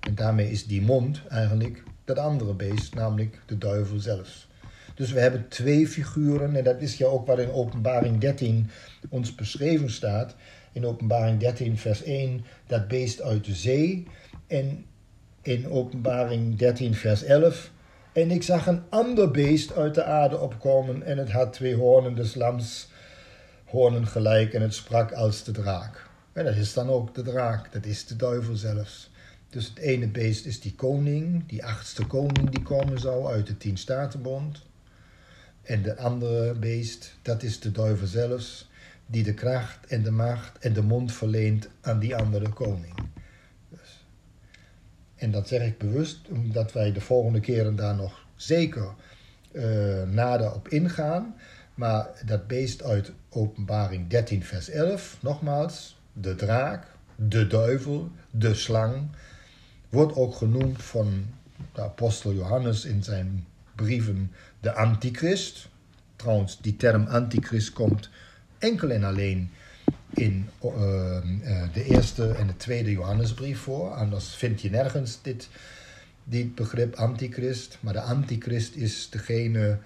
En 0.00 0.14
daarmee 0.14 0.50
is 0.50 0.66
die 0.66 0.82
mond 0.82 1.20
eigenlijk 1.28 1.82
dat 2.04 2.18
andere 2.18 2.54
beest, 2.54 2.94
namelijk 2.94 3.38
de 3.46 3.58
duivel 3.58 3.98
zelf. 3.98 4.46
Dus 4.94 5.12
we 5.12 5.20
hebben 5.20 5.48
twee 5.48 5.88
figuren 5.88 6.56
en 6.56 6.64
dat 6.64 6.80
is 6.80 6.96
ja 6.96 7.06
ook 7.06 7.26
wat 7.26 7.38
in 7.38 7.52
openbaring 7.52 8.20
13 8.20 8.70
ons 9.08 9.34
beschreven 9.34 9.90
staat 9.90 10.34
in 10.72 10.86
Openbaring 10.86 11.40
13, 11.40 11.78
vers 11.78 12.02
1, 12.02 12.44
dat 12.66 12.88
beest 12.88 13.22
uit 13.22 13.44
de 13.44 13.54
zee. 13.54 14.06
En 14.46 14.84
in 15.42 15.68
Openbaring 15.68 16.56
13, 16.56 16.94
vers 16.94 17.22
11. 17.22 17.70
En 18.12 18.30
ik 18.30 18.42
zag 18.42 18.66
een 18.66 18.82
ander 18.88 19.30
beest 19.30 19.76
uit 19.76 19.94
de 19.94 20.04
aarde 20.04 20.38
opkomen 20.38 21.02
en 21.02 21.18
het 21.18 21.30
had 21.30 21.52
twee 21.52 21.74
hoornen 21.74 22.14
des 22.14 22.34
lams, 22.34 22.88
hoornen 23.64 24.06
gelijk 24.06 24.54
en 24.54 24.62
het 24.62 24.74
sprak 24.74 25.12
als 25.12 25.44
de 25.44 25.52
draak. 25.52 26.08
En 26.32 26.44
dat 26.44 26.54
is 26.54 26.72
dan 26.72 26.88
ook 26.88 27.14
de 27.14 27.22
draak, 27.22 27.72
dat 27.72 27.84
is 27.84 28.06
de 28.06 28.16
duivel 28.16 28.56
zelfs. 28.56 29.10
Dus 29.48 29.68
het 29.68 29.78
ene 29.78 30.08
beest 30.08 30.46
is 30.46 30.60
die 30.60 30.74
koning, 30.74 31.48
die 31.48 31.64
achtste 31.64 32.06
koning 32.06 32.50
die 32.50 32.62
komen 32.62 32.98
zou 32.98 33.26
uit 33.26 33.46
de 33.46 33.56
tien 33.56 33.76
statenbond. 33.76 34.62
En 35.62 35.82
de 35.82 35.96
andere 35.96 36.54
beest, 36.54 37.14
dat 37.22 37.42
is 37.42 37.60
de 37.60 37.72
duivel 37.72 38.06
zelfs 38.06 38.69
die 39.10 39.22
de 39.22 39.34
kracht 39.34 39.86
en 39.86 40.02
de 40.02 40.10
macht 40.10 40.58
en 40.58 40.72
de 40.72 40.82
mond 40.82 41.12
verleent 41.12 41.68
aan 41.80 41.98
die 41.98 42.16
andere 42.16 42.48
koning. 42.48 42.94
Dus. 43.68 44.06
En 45.16 45.30
dat 45.30 45.48
zeg 45.48 45.62
ik 45.62 45.78
bewust, 45.78 46.28
omdat 46.28 46.72
wij 46.72 46.92
de 46.92 47.00
volgende 47.00 47.40
keren 47.40 47.76
daar 47.76 47.94
nog 47.94 48.24
zeker 48.36 48.94
uh, 49.52 50.02
nader 50.02 50.54
op 50.54 50.68
ingaan. 50.68 51.34
Maar 51.74 52.08
dat 52.24 52.46
beest 52.46 52.82
uit 52.82 53.12
Openbaring 53.28 54.08
13, 54.08 54.44
vers 54.44 54.68
11, 54.68 55.16
nogmaals, 55.20 56.00
de 56.12 56.34
draak, 56.34 56.86
de 57.16 57.46
duivel, 57.46 58.10
de 58.30 58.54
slang, 58.54 59.08
wordt 59.88 60.14
ook 60.14 60.34
genoemd 60.34 60.82
van 60.82 61.26
de 61.72 61.82
apostel 61.82 62.32
Johannes 62.32 62.84
in 62.84 63.02
zijn 63.02 63.46
brieven 63.74 64.32
de 64.60 64.72
antichrist. 64.72 65.68
Trouwens, 66.16 66.60
die 66.60 66.76
term 66.76 67.06
antichrist 67.06 67.72
komt 67.72 68.10
enkel 68.60 68.90
en 68.90 69.04
alleen 69.04 69.50
in 70.14 70.48
uh, 70.64 70.72
de 71.72 71.84
eerste 71.84 72.28
en 72.28 72.46
de 72.46 72.56
tweede 72.56 72.90
Johannesbrief 72.90 73.58
voor. 73.58 73.90
Anders 73.90 74.34
vind 74.34 74.60
je 74.60 74.70
nergens 74.70 75.18
dit, 75.22 75.48
dit 76.24 76.54
begrip 76.54 76.94
antichrist. 76.94 77.78
Maar 77.80 77.92
de 77.92 78.00
antichrist 78.00 78.74
is 78.74 79.10
degene 79.10 79.78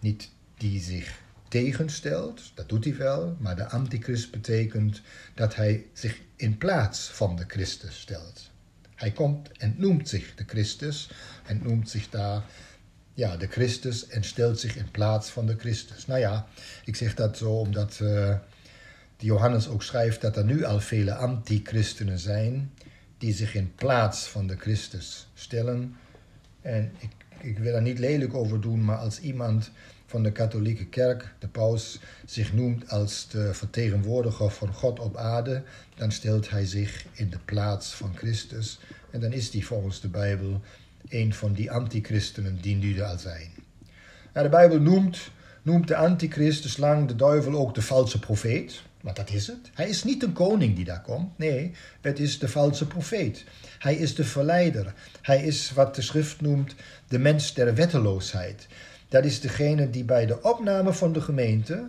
niet 0.00 0.30
die 0.56 0.80
zich 0.80 1.22
tegenstelt, 1.48 2.52
dat 2.54 2.68
doet 2.68 2.84
hij 2.84 2.96
wel, 2.96 3.36
maar 3.38 3.56
de 3.56 3.68
antichrist 3.68 4.30
betekent 4.30 5.00
dat 5.34 5.54
hij 5.54 5.86
zich 5.92 6.20
in 6.36 6.58
plaats 6.58 7.08
van 7.08 7.36
de 7.36 7.44
Christus 7.46 8.00
stelt. 8.00 8.50
Hij 8.94 9.10
komt 9.10 9.52
en 9.52 9.74
noemt 9.76 10.08
zich 10.08 10.34
de 10.34 10.44
Christus 10.46 11.10
en 11.46 11.60
noemt 11.62 11.90
zich 11.90 12.10
daar 12.10 12.44
ja, 13.14 13.36
de 13.36 13.46
Christus 13.46 14.06
en 14.06 14.24
stelt 14.24 14.60
zich 14.60 14.76
in 14.76 14.90
plaats 14.90 15.30
van 15.30 15.46
de 15.46 15.56
Christus. 15.56 16.06
Nou 16.06 16.20
ja, 16.20 16.46
ik 16.84 16.96
zeg 16.96 17.14
dat 17.14 17.36
zo 17.36 17.50
omdat 17.50 17.98
uh, 18.02 18.36
Johannes 19.16 19.68
ook 19.68 19.82
schrijft 19.82 20.20
dat 20.20 20.36
er 20.36 20.44
nu 20.44 20.64
al 20.64 20.80
vele 20.80 21.14
antichristenen 21.14 22.18
zijn 22.18 22.72
die 23.18 23.34
zich 23.34 23.54
in 23.54 23.74
plaats 23.74 24.26
van 24.26 24.46
de 24.46 24.56
Christus 24.56 25.26
stellen. 25.34 25.96
En 26.60 26.92
ik, 26.98 27.10
ik 27.40 27.58
wil 27.58 27.74
er 27.74 27.82
niet 27.82 27.98
lelijk 27.98 28.34
over 28.34 28.60
doen, 28.60 28.84
maar 28.84 28.96
als 28.96 29.20
iemand 29.20 29.70
van 30.06 30.22
de 30.22 30.32
katholieke 30.32 30.86
kerk, 30.86 31.34
de 31.38 31.48
paus, 31.48 31.98
zich 32.26 32.52
noemt 32.52 32.88
als 32.88 33.28
de 33.28 33.54
vertegenwoordiger 33.54 34.50
van 34.50 34.72
God 34.72 34.98
op 34.98 35.16
aarde, 35.16 35.62
dan 35.94 36.12
stelt 36.12 36.50
hij 36.50 36.66
zich 36.66 37.04
in 37.12 37.30
de 37.30 37.38
plaats 37.44 37.94
van 37.94 38.16
Christus. 38.16 38.78
En 39.10 39.20
dan 39.20 39.32
is 39.32 39.50
die 39.50 39.66
volgens 39.66 40.00
de 40.00 40.08
Bijbel 40.08 40.60
een 41.08 41.34
van 41.34 41.52
die 41.52 41.70
antichristenen 41.70 42.58
die 42.60 42.76
nu 42.76 42.98
er 42.98 43.04
al 43.04 43.18
zijn. 43.18 43.50
De 44.32 44.48
Bijbel 44.48 44.80
noemt, 44.80 45.30
noemt 45.62 45.88
de 45.88 45.96
antichrist, 45.96 46.62
de 46.62 46.68
slang, 46.68 47.08
de 47.08 47.16
duivel 47.16 47.54
ook 47.54 47.74
de 47.74 47.82
valse 47.82 48.18
profeet. 48.18 48.82
Maar 49.00 49.14
dat 49.14 49.30
is 49.30 49.46
het. 49.46 49.70
Hij 49.74 49.88
is 49.88 50.04
niet 50.04 50.22
een 50.22 50.32
koning 50.32 50.76
die 50.76 50.84
daar 50.84 51.02
komt. 51.02 51.38
Nee, 51.38 51.72
het 52.00 52.18
is 52.18 52.38
de 52.38 52.48
valse 52.48 52.86
profeet. 52.86 53.44
Hij 53.78 53.94
is 53.94 54.14
de 54.14 54.24
verleider. 54.24 54.94
Hij 55.22 55.42
is 55.42 55.72
wat 55.72 55.94
de 55.94 56.02
schrift 56.02 56.40
noemt 56.40 56.74
de 57.08 57.18
mens 57.18 57.54
der 57.54 57.74
wetteloosheid. 57.74 58.66
Dat 59.08 59.24
is 59.24 59.40
degene 59.40 59.90
die 59.90 60.04
bij 60.04 60.26
de 60.26 60.42
opname 60.42 60.92
van 60.92 61.12
de 61.12 61.20
gemeente 61.20 61.88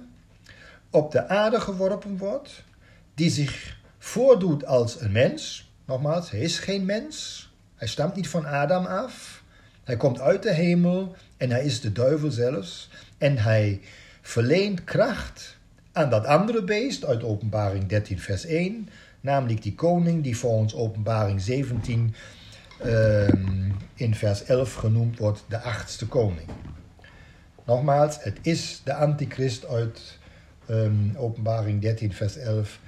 op 0.89 1.11
de 1.11 1.27
aarde 1.27 1.59
geworpen 1.59 2.17
wordt, 2.17 2.63
die 3.13 3.29
zich 3.29 3.77
voordoet 3.97 4.65
als 4.65 5.01
een 5.01 5.11
mens. 5.11 5.71
Nogmaals, 5.85 6.31
hij 6.31 6.39
is 6.39 6.59
geen 6.59 6.85
mens. 6.85 7.44
Hij 7.75 7.87
stamt 7.87 8.15
niet 8.15 8.27
van 8.27 8.45
Adam 8.45 8.85
af. 8.85 9.43
Hij 9.83 9.97
komt 9.97 10.19
uit 10.19 10.43
de 10.43 10.53
hemel 10.53 11.15
en 11.37 11.49
hij 11.49 11.65
is 11.65 11.81
de 11.81 11.91
duivel 11.91 12.31
zelfs. 12.31 12.89
En 13.17 13.37
hij 13.37 13.81
verleent 14.21 14.83
kracht 14.83 15.57
aan 15.91 16.09
dat 16.09 16.25
andere 16.25 16.63
beest 16.63 17.05
uit 17.05 17.23
Openbaring 17.23 17.87
13, 17.87 18.19
vers 18.19 18.45
1. 18.45 18.89
Namelijk 19.21 19.61
die 19.61 19.75
koning 19.75 20.23
die 20.23 20.37
volgens 20.37 20.75
Openbaring 20.75 21.41
17 21.41 22.15
ehm, 22.81 23.69
in 23.93 24.15
vers 24.15 24.43
11 24.43 24.73
genoemd 24.73 25.17
wordt 25.17 25.43
de 25.47 25.59
achtste 25.59 26.07
koning. 26.07 26.49
Nogmaals, 27.65 28.23
het 28.23 28.37
is 28.41 28.81
de 28.83 28.93
antichrist 28.93 29.65
uit 29.65 30.19
um, 30.69 31.13
Openbaring 31.17 31.81
13, 31.81 32.13
vers 32.13 32.37
11 32.37 32.79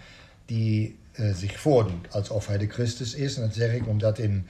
die 0.45 0.97
uh, 1.13 1.35
zich 1.35 1.59
voordoet 1.59 2.11
alsof 2.11 2.47
hij 2.47 2.57
de 2.57 2.67
Christus 2.67 3.13
is. 3.13 3.35
En 3.35 3.41
dat 3.41 3.53
zeg 3.53 3.73
ik 3.73 3.87
omdat 3.87 4.19
in 4.19 4.47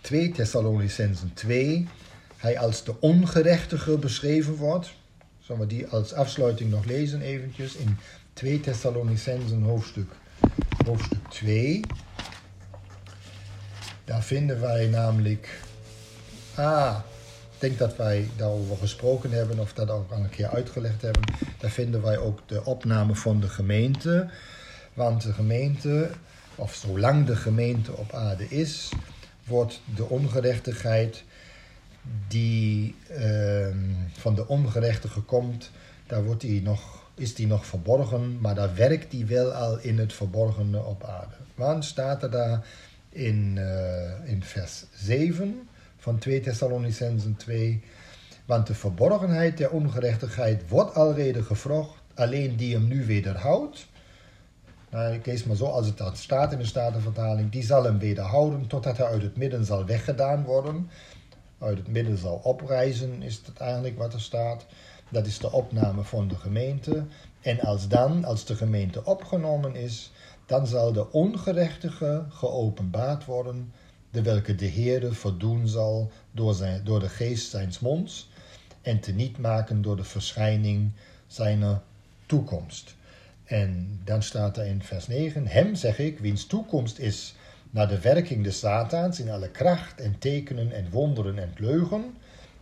2 0.00 0.30
Thessalonicensen 0.30 1.34
2 1.34 1.88
hij 2.36 2.58
als 2.58 2.84
de 2.84 3.00
ongerechtige 3.00 3.98
beschreven 3.98 4.54
wordt. 4.54 4.92
Zullen 5.40 5.60
we 5.60 5.66
die 5.66 5.86
als 5.86 6.12
afsluiting 6.12 6.70
nog 6.70 6.84
lezen 6.84 7.20
eventjes 7.20 7.74
in 7.74 7.96
2 8.32 8.60
Thessalonicensen 8.60 9.62
hoofdstuk, 9.62 10.10
hoofdstuk 10.86 11.28
2. 11.28 11.80
Daar 14.04 14.22
vinden 14.22 14.60
wij 14.60 14.86
namelijk... 14.86 15.60
Ah, 16.54 16.98
ik 17.52 17.60
denk 17.62 17.78
dat 17.78 17.96
wij 17.96 18.28
daarover 18.36 18.76
gesproken 18.76 19.30
hebben 19.30 19.58
of 19.58 19.72
dat 19.72 19.90
ook 19.90 20.10
al 20.10 20.18
een 20.18 20.30
keer 20.30 20.48
uitgelegd 20.48 21.02
hebben. 21.02 21.22
Daar 21.58 21.70
vinden 21.70 22.02
wij 22.02 22.18
ook 22.18 22.40
de 22.46 22.64
opname 22.64 23.14
van 23.14 23.40
de 23.40 23.48
gemeente. 23.48 24.30
Want 24.94 25.22
de 25.22 25.32
gemeente, 25.32 26.10
of 26.54 26.74
zolang 26.74 27.26
de 27.26 27.36
gemeente 27.36 27.92
op 27.92 28.12
aarde 28.12 28.48
is, 28.48 28.88
wordt 29.46 29.80
de 29.94 30.08
ongerechtigheid 30.08 31.24
die 32.28 32.94
ehm, 33.08 33.78
van 34.12 34.34
de 34.34 34.48
ongerechtige 34.48 35.20
komt, 35.20 35.70
daar 36.06 36.24
wordt 36.24 36.40
die 36.40 36.62
nog, 36.62 37.10
is 37.14 37.34
die 37.34 37.46
nog 37.46 37.66
verborgen, 37.66 38.40
maar 38.40 38.54
daar 38.54 38.74
werkt 38.74 39.10
die 39.10 39.24
wel 39.24 39.52
al 39.52 39.78
in 39.78 39.98
het 39.98 40.12
verborgene 40.12 40.84
op 40.84 41.04
aarde. 41.04 41.34
Want 41.54 41.84
staat 41.84 42.22
er 42.22 42.30
daar 42.30 42.66
in, 43.08 43.56
uh, 43.58 44.30
in 44.30 44.42
vers 44.42 44.84
7 44.94 45.68
van 45.96 46.18
2 46.18 46.40
Thessalonicensen 46.40 47.36
2, 47.36 47.82
want 48.44 48.66
de 48.66 48.74
verborgenheid 48.74 49.58
der 49.58 49.70
ongerechtigheid 49.70 50.68
wordt 50.68 50.94
alrede 50.94 51.42
gevrocht, 51.42 52.02
alleen 52.14 52.56
die 52.56 52.74
hem 52.74 52.88
nu 52.88 53.06
wederhoudt. 53.06 53.86
Nou, 54.90 55.14
ik 55.14 55.26
lees 55.26 55.44
maar 55.44 55.56
zo 55.56 55.64
als 55.64 55.86
het 55.86 55.98
dat 55.98 56.18
staat 56.18 56.52
in 56.52 56.58
de 56.58 56.64
Statenvertaling. 56.64 57.50
Die 57.50 57.62
zal 57.62 57.84
hem 57.84 57.98
wederhouden 57.98 58.66
totdat 58.66 58.96
hij 58.96 59.06
uit 59.06 59.22
het 59.22 59.36
midden 59.36 59.64
zal 59.64 59.84
weggedaan 59.84 60.44
worden. 60.44 60.90
Uit 61.58 61.78
het 61.78 61.88
midden 61.88 62.18
zal 62.18 62.40
oprijzen, 62.42 63.22
is 63.22 63.42
het 63.46 63.58
eigenlijk 63.58 63.98
wat 63.98 64.12
er 64.12 64.20
staat. 64.20 64.66
Dat 65.10 65.26
is 65.26 65.38
de 65.38 65.52
opname 65.52 66.02
van 66.02 66.28
de 66.28 66.36
gemeente. 66.36 67.04
En 67.40 67.60
als 67.60 67.88
dan, 67.88 68.24
als 68.24 68.44
de 68.44 68.54
gemeente 68.54 69.04
opgenomen 69.04 69.74
is, 69.74 70.12
dan 70.46 70.66
zal 70.66 70.92
de 70.92 71.12
ongerechtige 71.12 72.24
geopenbaard 72.28 73.24
worden, 73.24 73.72
de 74.10 74.22
welke 74.22 74.54
de 74.54 74.68
Heere 74.70 75.12
verdoen 75.12 75.68
zal 75.68 76.10
door, 76.32 76.54
zijn, 76.54 76.84
door 76.84 77.00
de 77.00 77.08
geest 77.08 77.50
zijns 77.50 77.78
monds 77.78 78.28
en 78.82 79.00
te 79.00 79.12
niet 79.12 79.38
maken 79.38 79.82
door 79.82 79.96
de 79.96 80.04
verschijning 80.04 80.92
zijner 81.26 81.80
toekomst. 82.26 82.94
En 83.46 84.00
dan 84.04 84.22
staat 84.22 84.56
er 84.56 84.66
in 84.66 84.82
vers 84.82 85.06
9: 85.06 85.46
Hem 85.46 85.74
zeg 85.74 85.98
ik, 85.98 86.18
wiens 86.18 86.46
toekomst 86.46 86.98
is 86.98 87.34
naar 87.70 87.88
de 87.88 88.00
werking 88.00 88.44
des 88.44 88.58
Satans 88.58 89.20
in 89.20 89.30
alle 89.30 89.50
kracht 89.50 90.00
en 90.00 90.18
tekenen 90.18 90.72
en 90.72 90.90
wonderen 90.90 91.38
en 91.38 91.52
leugen, 91.56 92.14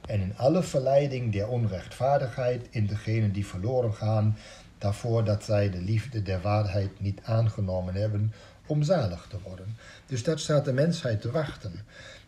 en 0.07 0.21
in 0.21 0.37
alle 0.37 0.63
verleiding 0.63 1.33
der 1.33 1.49
onrechtvaardigheid 1.49 2.67
in 2.71 2.87
degenen 2.87 3.33
die 3.33 3.47
verloren 3.47 3.95
gaan, 3.95 4.37
daarvoor 4.79 5.25
dat 5.25 5.45
zij 5.45 5.71
de 5.71 5.81
liefde 5.81 6.23
der 6.23 6.41
waarheid 6.41 7.01
niet 7.01 7.21
aangenomen 7.23 7.95
hebben 7.95 8.33
om 8.67 8.83
zalig 8.83 9.27
te 9.31 9.37
worden. 9.43 9.77
Dus 10.07 10.23
dat 10.23 10.41
staat 10.41 10.65
de 10.65 10.73
mensheid 10.73 11.21
te 11.21 11.31
wachten. 11.31 11.73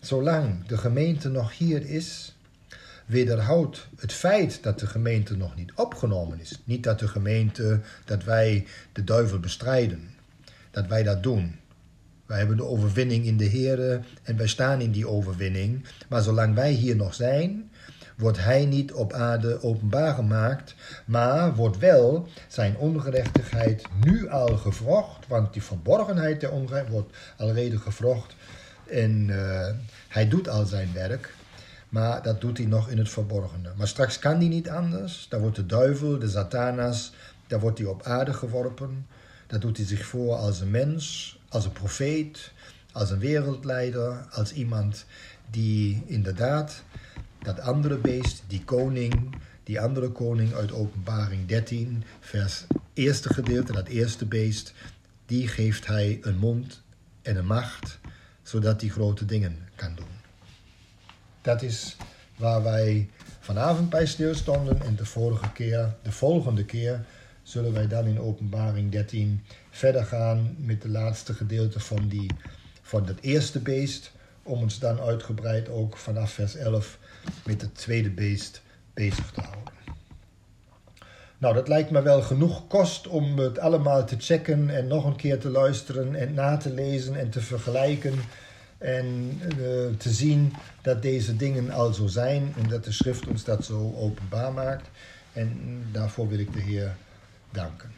Zolang 0.01 0.67
de 0.67 0.79
gemeente 0.79 1.29
nog 1.29 1.59
hier 1.59 1.87
is, 1.87 2.36
wederhoudt 3.07 3.87
het 3.99 4.13
feit 4.13 4.63
dat 4.63 4.79
de 4.79 4.87
gemeente 4.87 5.37
nog 5.37 5.57
niet 5.57 5.73
opgenomen 5.75 6.41
is. 6.41 6.61
Niet 6.65 6.83
dat 6.83 6.99
de 6.99 7.09
gemeente, 7.09 7.81
dat 8.05 8.25
wij 8.25 8.67
de 8.93 9.05
duivel 9.05 9.39
bestrijden. 9.39 10.11
Dat 10.71 10.87
wij 10.87 11.03
dat 11.03 11.23
doen. 11.23 11.57
Wij 12.27 12.39
hebben 12.39 12.57
de 12.57 12.65
overwinning 12.65 13.25
in 13.25 13.37
de 13.37 13.45
Heer 13.45 14.01
en 14.23 14.37
wij 14.37 14.47
staan 14.47 14.81
in 14.81 14.91
die 14.91 15.09
overwinning. 15.09 15.85
Maar 16.09 16.23
zolang 16.23 16.55
wij 16.55 16.71
hier 16.73 16.97
nog 16.97 17.15
zijn, 17.15 17.71
wordt 18.17 18.39
Hij 18.39 18.65
niet 18.65 18.93
op 18.93 19.13
aarde 19.13 19.63
openbaar 19.63 20.15
gemaakt, 20.15 20.75
maar 21.05 21.55
wordt 21.55 21.79
wel 21.79 22.29
zijn 22.49 22.77
ongerechtigheid 22.77 23.83
nu 24.05 24.29
al 24.29 24.57
gevrocht, 24.57 25.27
want 25.27 25.53
die 25.53 25.63
verborgenheid 25.63 26.41
der 26.41 26.51
ongerechtigheid 26.51 26.89
wordt 26.89 27.17
alreeds 27.37 27.83
gevrocht 27.83 28.35
en 28.91 29.29
uh, 29.29 29.67
Hij 30.09 30.29
doet 30.29 30.49
al 30.49 30.67
zijn 30.67 30.91
werk. 30.93 31.35
Maar 31.89 32.23
dat 32.23 32.41
doet 32.41 32.59
hij 32.59 32.67
nog 32.67 32.89
in 32.89 32.99
het 32.99 33.09
verborgene. 33.09 33.73
Maar 33.77 33.89
straks 33.89 34.19
kan 34.19 34.37
hij 34.37 34.49
niet 34.49 34.69
anders. 34.69 35.27
Dan 35.29 35.41
wordt 35.41 35.57
de 35.57 35.67
duivel, 35.67 36.19
de 36.19 36.29
satanas, 36.29 37.13
daar 37.47 37.61
wordt 37.61 37.79
hij 37.79 37.87
op 37.87 38.03
aarde 38.03 38.33
geworpen. 38.33 39.07
Dan 39.47 39.61
doet 39.61 39.77
hij 39.77 39.87
zich 39.87 40.07
voor 40.07 40.35
als 40.35 40.61
een 40.61 40.71
mens, 40.71 41.39
als 41.49 41.65
een 41.65 41.73
profeet, 41.73 42.53
als 42.93 43.11
een 43.11 43.19
wereldleider, 43.19 44.27
als 44.31 44.53
iemand 44.53 45.05
die 45.51 46.03
inderdaad 46.07 46.83
dat 47.43 47.61
andere 47.61 47.97
beest, 47.97 48.43
die 48.47 48.65
koning, 48.65 49.37
die 49.65 49.81
andere 49.81 50.09
koning 50.09 50.55
uit 50.55 50.73
Openbaring 50.73 51.47
13, 51.47 52.05
vers 52.21 52.65
eerste 52.93 53.35
gedeelte, 53.35 53.73
dat 53.73 53.89
eerste 53.89 54.27
beest, 54.27 54.73
die 55.27 55.49
geeft 55.49 55.87
hij 55.87 56.19
een 56.23 56.39
mond 56.39 56.83
en 57.23 57.37
een 57.37 57.47
macht, 57.47 57.99
zodat 58.43 58.81
hij 58.81 58.91
grote 58.91 59.25
dingen 59.25 59.59
kan 59.75 59.95
doen. 59.95 60.16
Dat 61.47 61.63
is 61.63 61.97
waar 62.37 62.63
wij 62.63 63.09
vanavond 63.41 63.91
bij 63.91 64.07
stilstonden 64.07 64.83
en 64.83 64.97
de 64.97 65.05
vorige 65.05 65.53
keer, 65.53 65.95
de 66.03 66.13
volgende 66.13 66.65
keer, 66.65 67.05
zullen 67.43 67.73
wij 67.73 67.89
dan 67.89 68.07
in 68.07 68.21
Openbaring 68.21 68.91
13 68.91 69.45
verder 69.71 70.05
gaan 70.05 70.57
met 70.59 70.83
de 70.83 70.89
laatste 70.89 71.35
gedeelte 71.35 71.81
van, 71.81 72.09
die, 72.09 72.31
van 72.83 73.07
het 73.07 73.21
eerste 73.21 73.59
beest, 73.59 74.13
om 74.43 74.61
ons 74.61 74.79
dan 74.79 75.01
uitgebreid 75.01 75.69
ook 75.69 75.97
vanaf 75.97 76.31
vers 76.31 76.55
11 76.55 76.99
met 77.45 77.61
het 77.61 77.75
tweede 77.75 78.11
beest 78.11 78.63
bezig 78.95 79.31
te 79.31 79.41
houden. 79.41 79.75
Nou, 81.39 81.55
dat 81.55 81.69
lijkt 81.69 81.91
me 81.91 82.03
wel 82.03 82.23
genoeg 82.23 82.67
kost 82.67 83.07
om 83.09 83.39
het 83.39 83.59
allemaal 83.59 84.05
te 84.05 84.17
checken 84.19 84.71
en 84.71 84.87
nog 84.87 85.05
een 85.05 85.17
keer 85.17 85.39
te 85.39 85.49
luisteren 85.49 86.15
en 86.15 86.35
na 86.35 86.57
te 86.57 86.71
lezen 86.71 87.17
en 87.17 87.31
te 87.31 87.41
vergelijken 87.41 88.15
en 88.79 89.41
uh, 89.43 89.95
te 89.97 90.11
zien 90.11 90.53
dat 90.83 91.03
deze 91.03 91.37
dingen 91.37 91.71
al 91.71 91.93
zo 91.93 92.07
zijn 92.07 92.53
en 92.57 92.69
dat 92.69 92.85
de 92.85 92.93
schrift 92.93 93.27
ons 93.27 93.45
dat 93.45 93.65
zo 93.65 93.95
openbaar 93.97 94.53
maakt. 94.53 94.89
En 95.33 95.81
daarvoor 95.93 96.29
wil 96.29 96.39
ik 96.39 96.53
de 96.53 96.61
Heer 96.61 96.97
danken. 97.51 97.91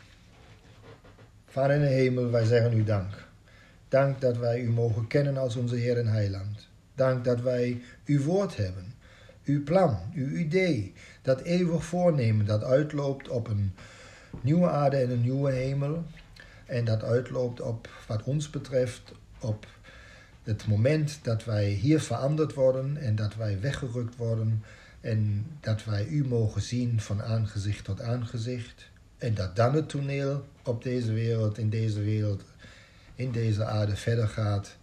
Vader 1.47 1.77
in 1.77 1.83
de 1.83 1.87
hemel, 1.87 2.31
wij 2.31 2.45
zeggen 2.45 2.79
u 2.79 2.85
dank. 2.85 3.27
Dank 3.89 4.21
dat 4.21 4.37
wij 4.37 4.61
u 4.61 4.71
mogen 4.71 5.07
kennen 5.07 5.37
als 5.37 5.57
onze 5.57 5.77
Heer 5.77 5.99
en 5.99 6.07
Heiland. 6.07 6.69
Dank 6.95 7.25
dat 7.25 7.41
wij 7.41 7.83
uw 8.07 8.23
woord 8.23 8.57
hebben, 8.57 8.95
uw 9.45 9.63
plan, 9.63 9.99
uw 10.15 10.37
idee, 10.37 10.93
dat 11.23 11.41
eeuwig 11.41 11.85
voornemen 11.85 12.47
dat 12.47 12.65
uitloopt 12.65 13.29
op 13.29 13.49
een 13.49 13.75
nieuwe 14.41 14.69
aarde 14.69 14.97
en 14.97 15.11
een 15.11 15.23
nieuwe 15.23 15.53
hemel. 15.53 16.05
En 16.67 16.85
dat 16.85 17.03
uitloopt 17.03 17.61
op, 17.61 17.89
wat 18.07 18.23
ons 18.23 18.51
betreft, 18.51 19.13
op 19.41 19.67
het 20.49 20.67
moment 20.67 21.19
dat 21.23 21.45
wij 21.45 21.69
hier 21.69 22.01
veranderd 22.01 22.55
worden 22.55 22.97
en 22.97 23.17
dat 23.17 23.35
wij 23.35 23.61
weggerukt 23.61 24.17
worden 24.17 24.63
en 25.01 25.47
dat 25.61 25.85
wij 25.85 26.07
u 26.07 26.27
mogen 26.27 26.63
zien 26.63 27.01
van 27.01 27.23
aangezicht 27.23 27.85
tot 27.85 28.01
aangezicht 28.01 28.91
en 29.19 29.35
dat 29.35 29.57
dan 29.57 29.75
het 29.75 29.89
toneel 29.89 30.49
op 30.63 30.83
deze 30.83 31.13
wereld, 31.13 31.59
in 31.59 31.71
deze 31.71 32.01
wereld, 32.01 32.45
in 33.15 33.33
deze 33.33 33.65
aarde 33.65 33.97
verder 33.97 34.29
gaat 34.29 34.77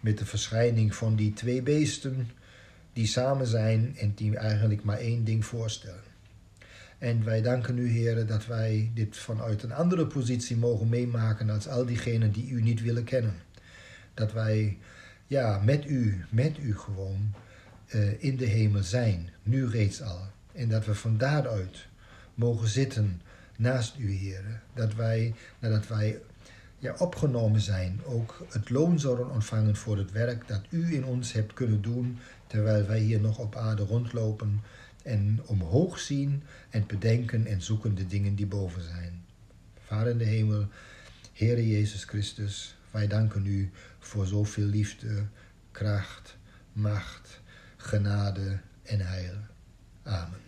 met 0.00 0.18
de 0.18 0.26
verschijning 0.26 0.94
van 0.94 1.16
die 1.16 1.32
twee 1.32 1.62
beesten 1.62 2.30
die 2.92 3.06
samen 3.06 3.46
zijn 3.46 3.96
en 3.96 4.12
die 4.14 4.36
eigenlijk 4.36 4.84
maar 4.84 4.98
één 4.98 5.24
ding 5.24 5.44
voorstellen. 5.44 6.10
En 6.98 7.24
wij 7.24 7.42
danken 7.42 7.78
u, 7.78 7.88
heren, 7.88 8.26
dat 8.26 8.46
wij 8.46 8.90
dit 8.94 9.16
vanuit 9.16 9.62
een 9.62 9.72
andere 9.72 10.06
positie 10.06 10.56
mogen 10.56 10.88
meemaken 10.88 11.50
als 11.50 11.68
al 11.68 11.86
diegenen 11.86 12.32
die 12.32 12.50
u 12.50 12.62
niet 12.62 12.82
willen 12.82 13.04
kennen. 13.04 13.34
Dat 14.14 14.32
wij 14.32 14.78
ja, 15.32 15.60
met 15.64 15.86
u, 15.86 16.24
met 16.30 16.58
u 16.58 16.76
gewoon 16.76 17.34
uh, 17.94 18.22
in 18.22 18.36
de 18.36 18.44
hemel 18.44 18.82
zijn, 18.82 19.28
nu 19.42 19.66
reeds 19.66 20.02
al. 20.02 20.20
En 20.52 20.68
dat 20.68 20.84
we 20.84 20.94
van 20.94 21.18
daaruit 21.18 21.86
mogen 22.34 22.68
zitten 22.68 23.20
naast 23.56 23.98
u, 23.98 24.10
Heer. 24.10 24.62
Dat 24.74 24.94
wij, 24.94 25.34
nadat 25.58 25.86
wij 25.86 26.20
ja, 26.78 26.94
opgenomen 26.98 27.60
zijn, 27.60 28.00
ook 28.04 28.46
het 28.48 28.70
loon 28.70 29.00
zouden 29.00 29.30
ontvangen 29.30 29.76
voor 29.76 29.96
het 29.96 30.12
werk 30.12 30.48
dat 30.48 30.60
u 30.70 30.94
in 30.94 31.04
ons 31.04 31.32
hebt 31.32 31.52
kunnen 31.52 31.82
doen, 31.82 32.18
terwijl 32.46 32.86
wij 32.86 33.00
hier 33.00 33.20
nog 33.20 33.38
op 33.38 33.56
aarde 33.56 33.82
rondlopen 33.82 34.60
en 35.02 35.40
omhoog 35.46 35.98
zien 35.98 36.42
en 36.70 36.86
bedenken 36.86 37.46
en 37.46 37.62
zoeken 37.62 37.94
de 37.94 38.06
dingen 38.06 38.34
die 38.34 38.46
boven 38.46 38.82
zijn. 38.82 39.24
Vader 39.86 40.12
in 40.12 40.18
de 40.18 40.24
hemel, 40.24 40.66
Heere 41.32 41.68
Jezus 41.68 42.04
Christus, 42.04 42.76
wij 42.90 43.06
danken 43.06 43.46
u 43.46 43.70
voor 44.06 44.26
zoveel 44.26 44.66
liefde, 44.66 45.26
kracht, 45.70 46.36
macht, 46.72 47.40
genade 47.76 48.60
en 48.82 49.00
heil. 49.00 49.36
Amen. 50.02 50.40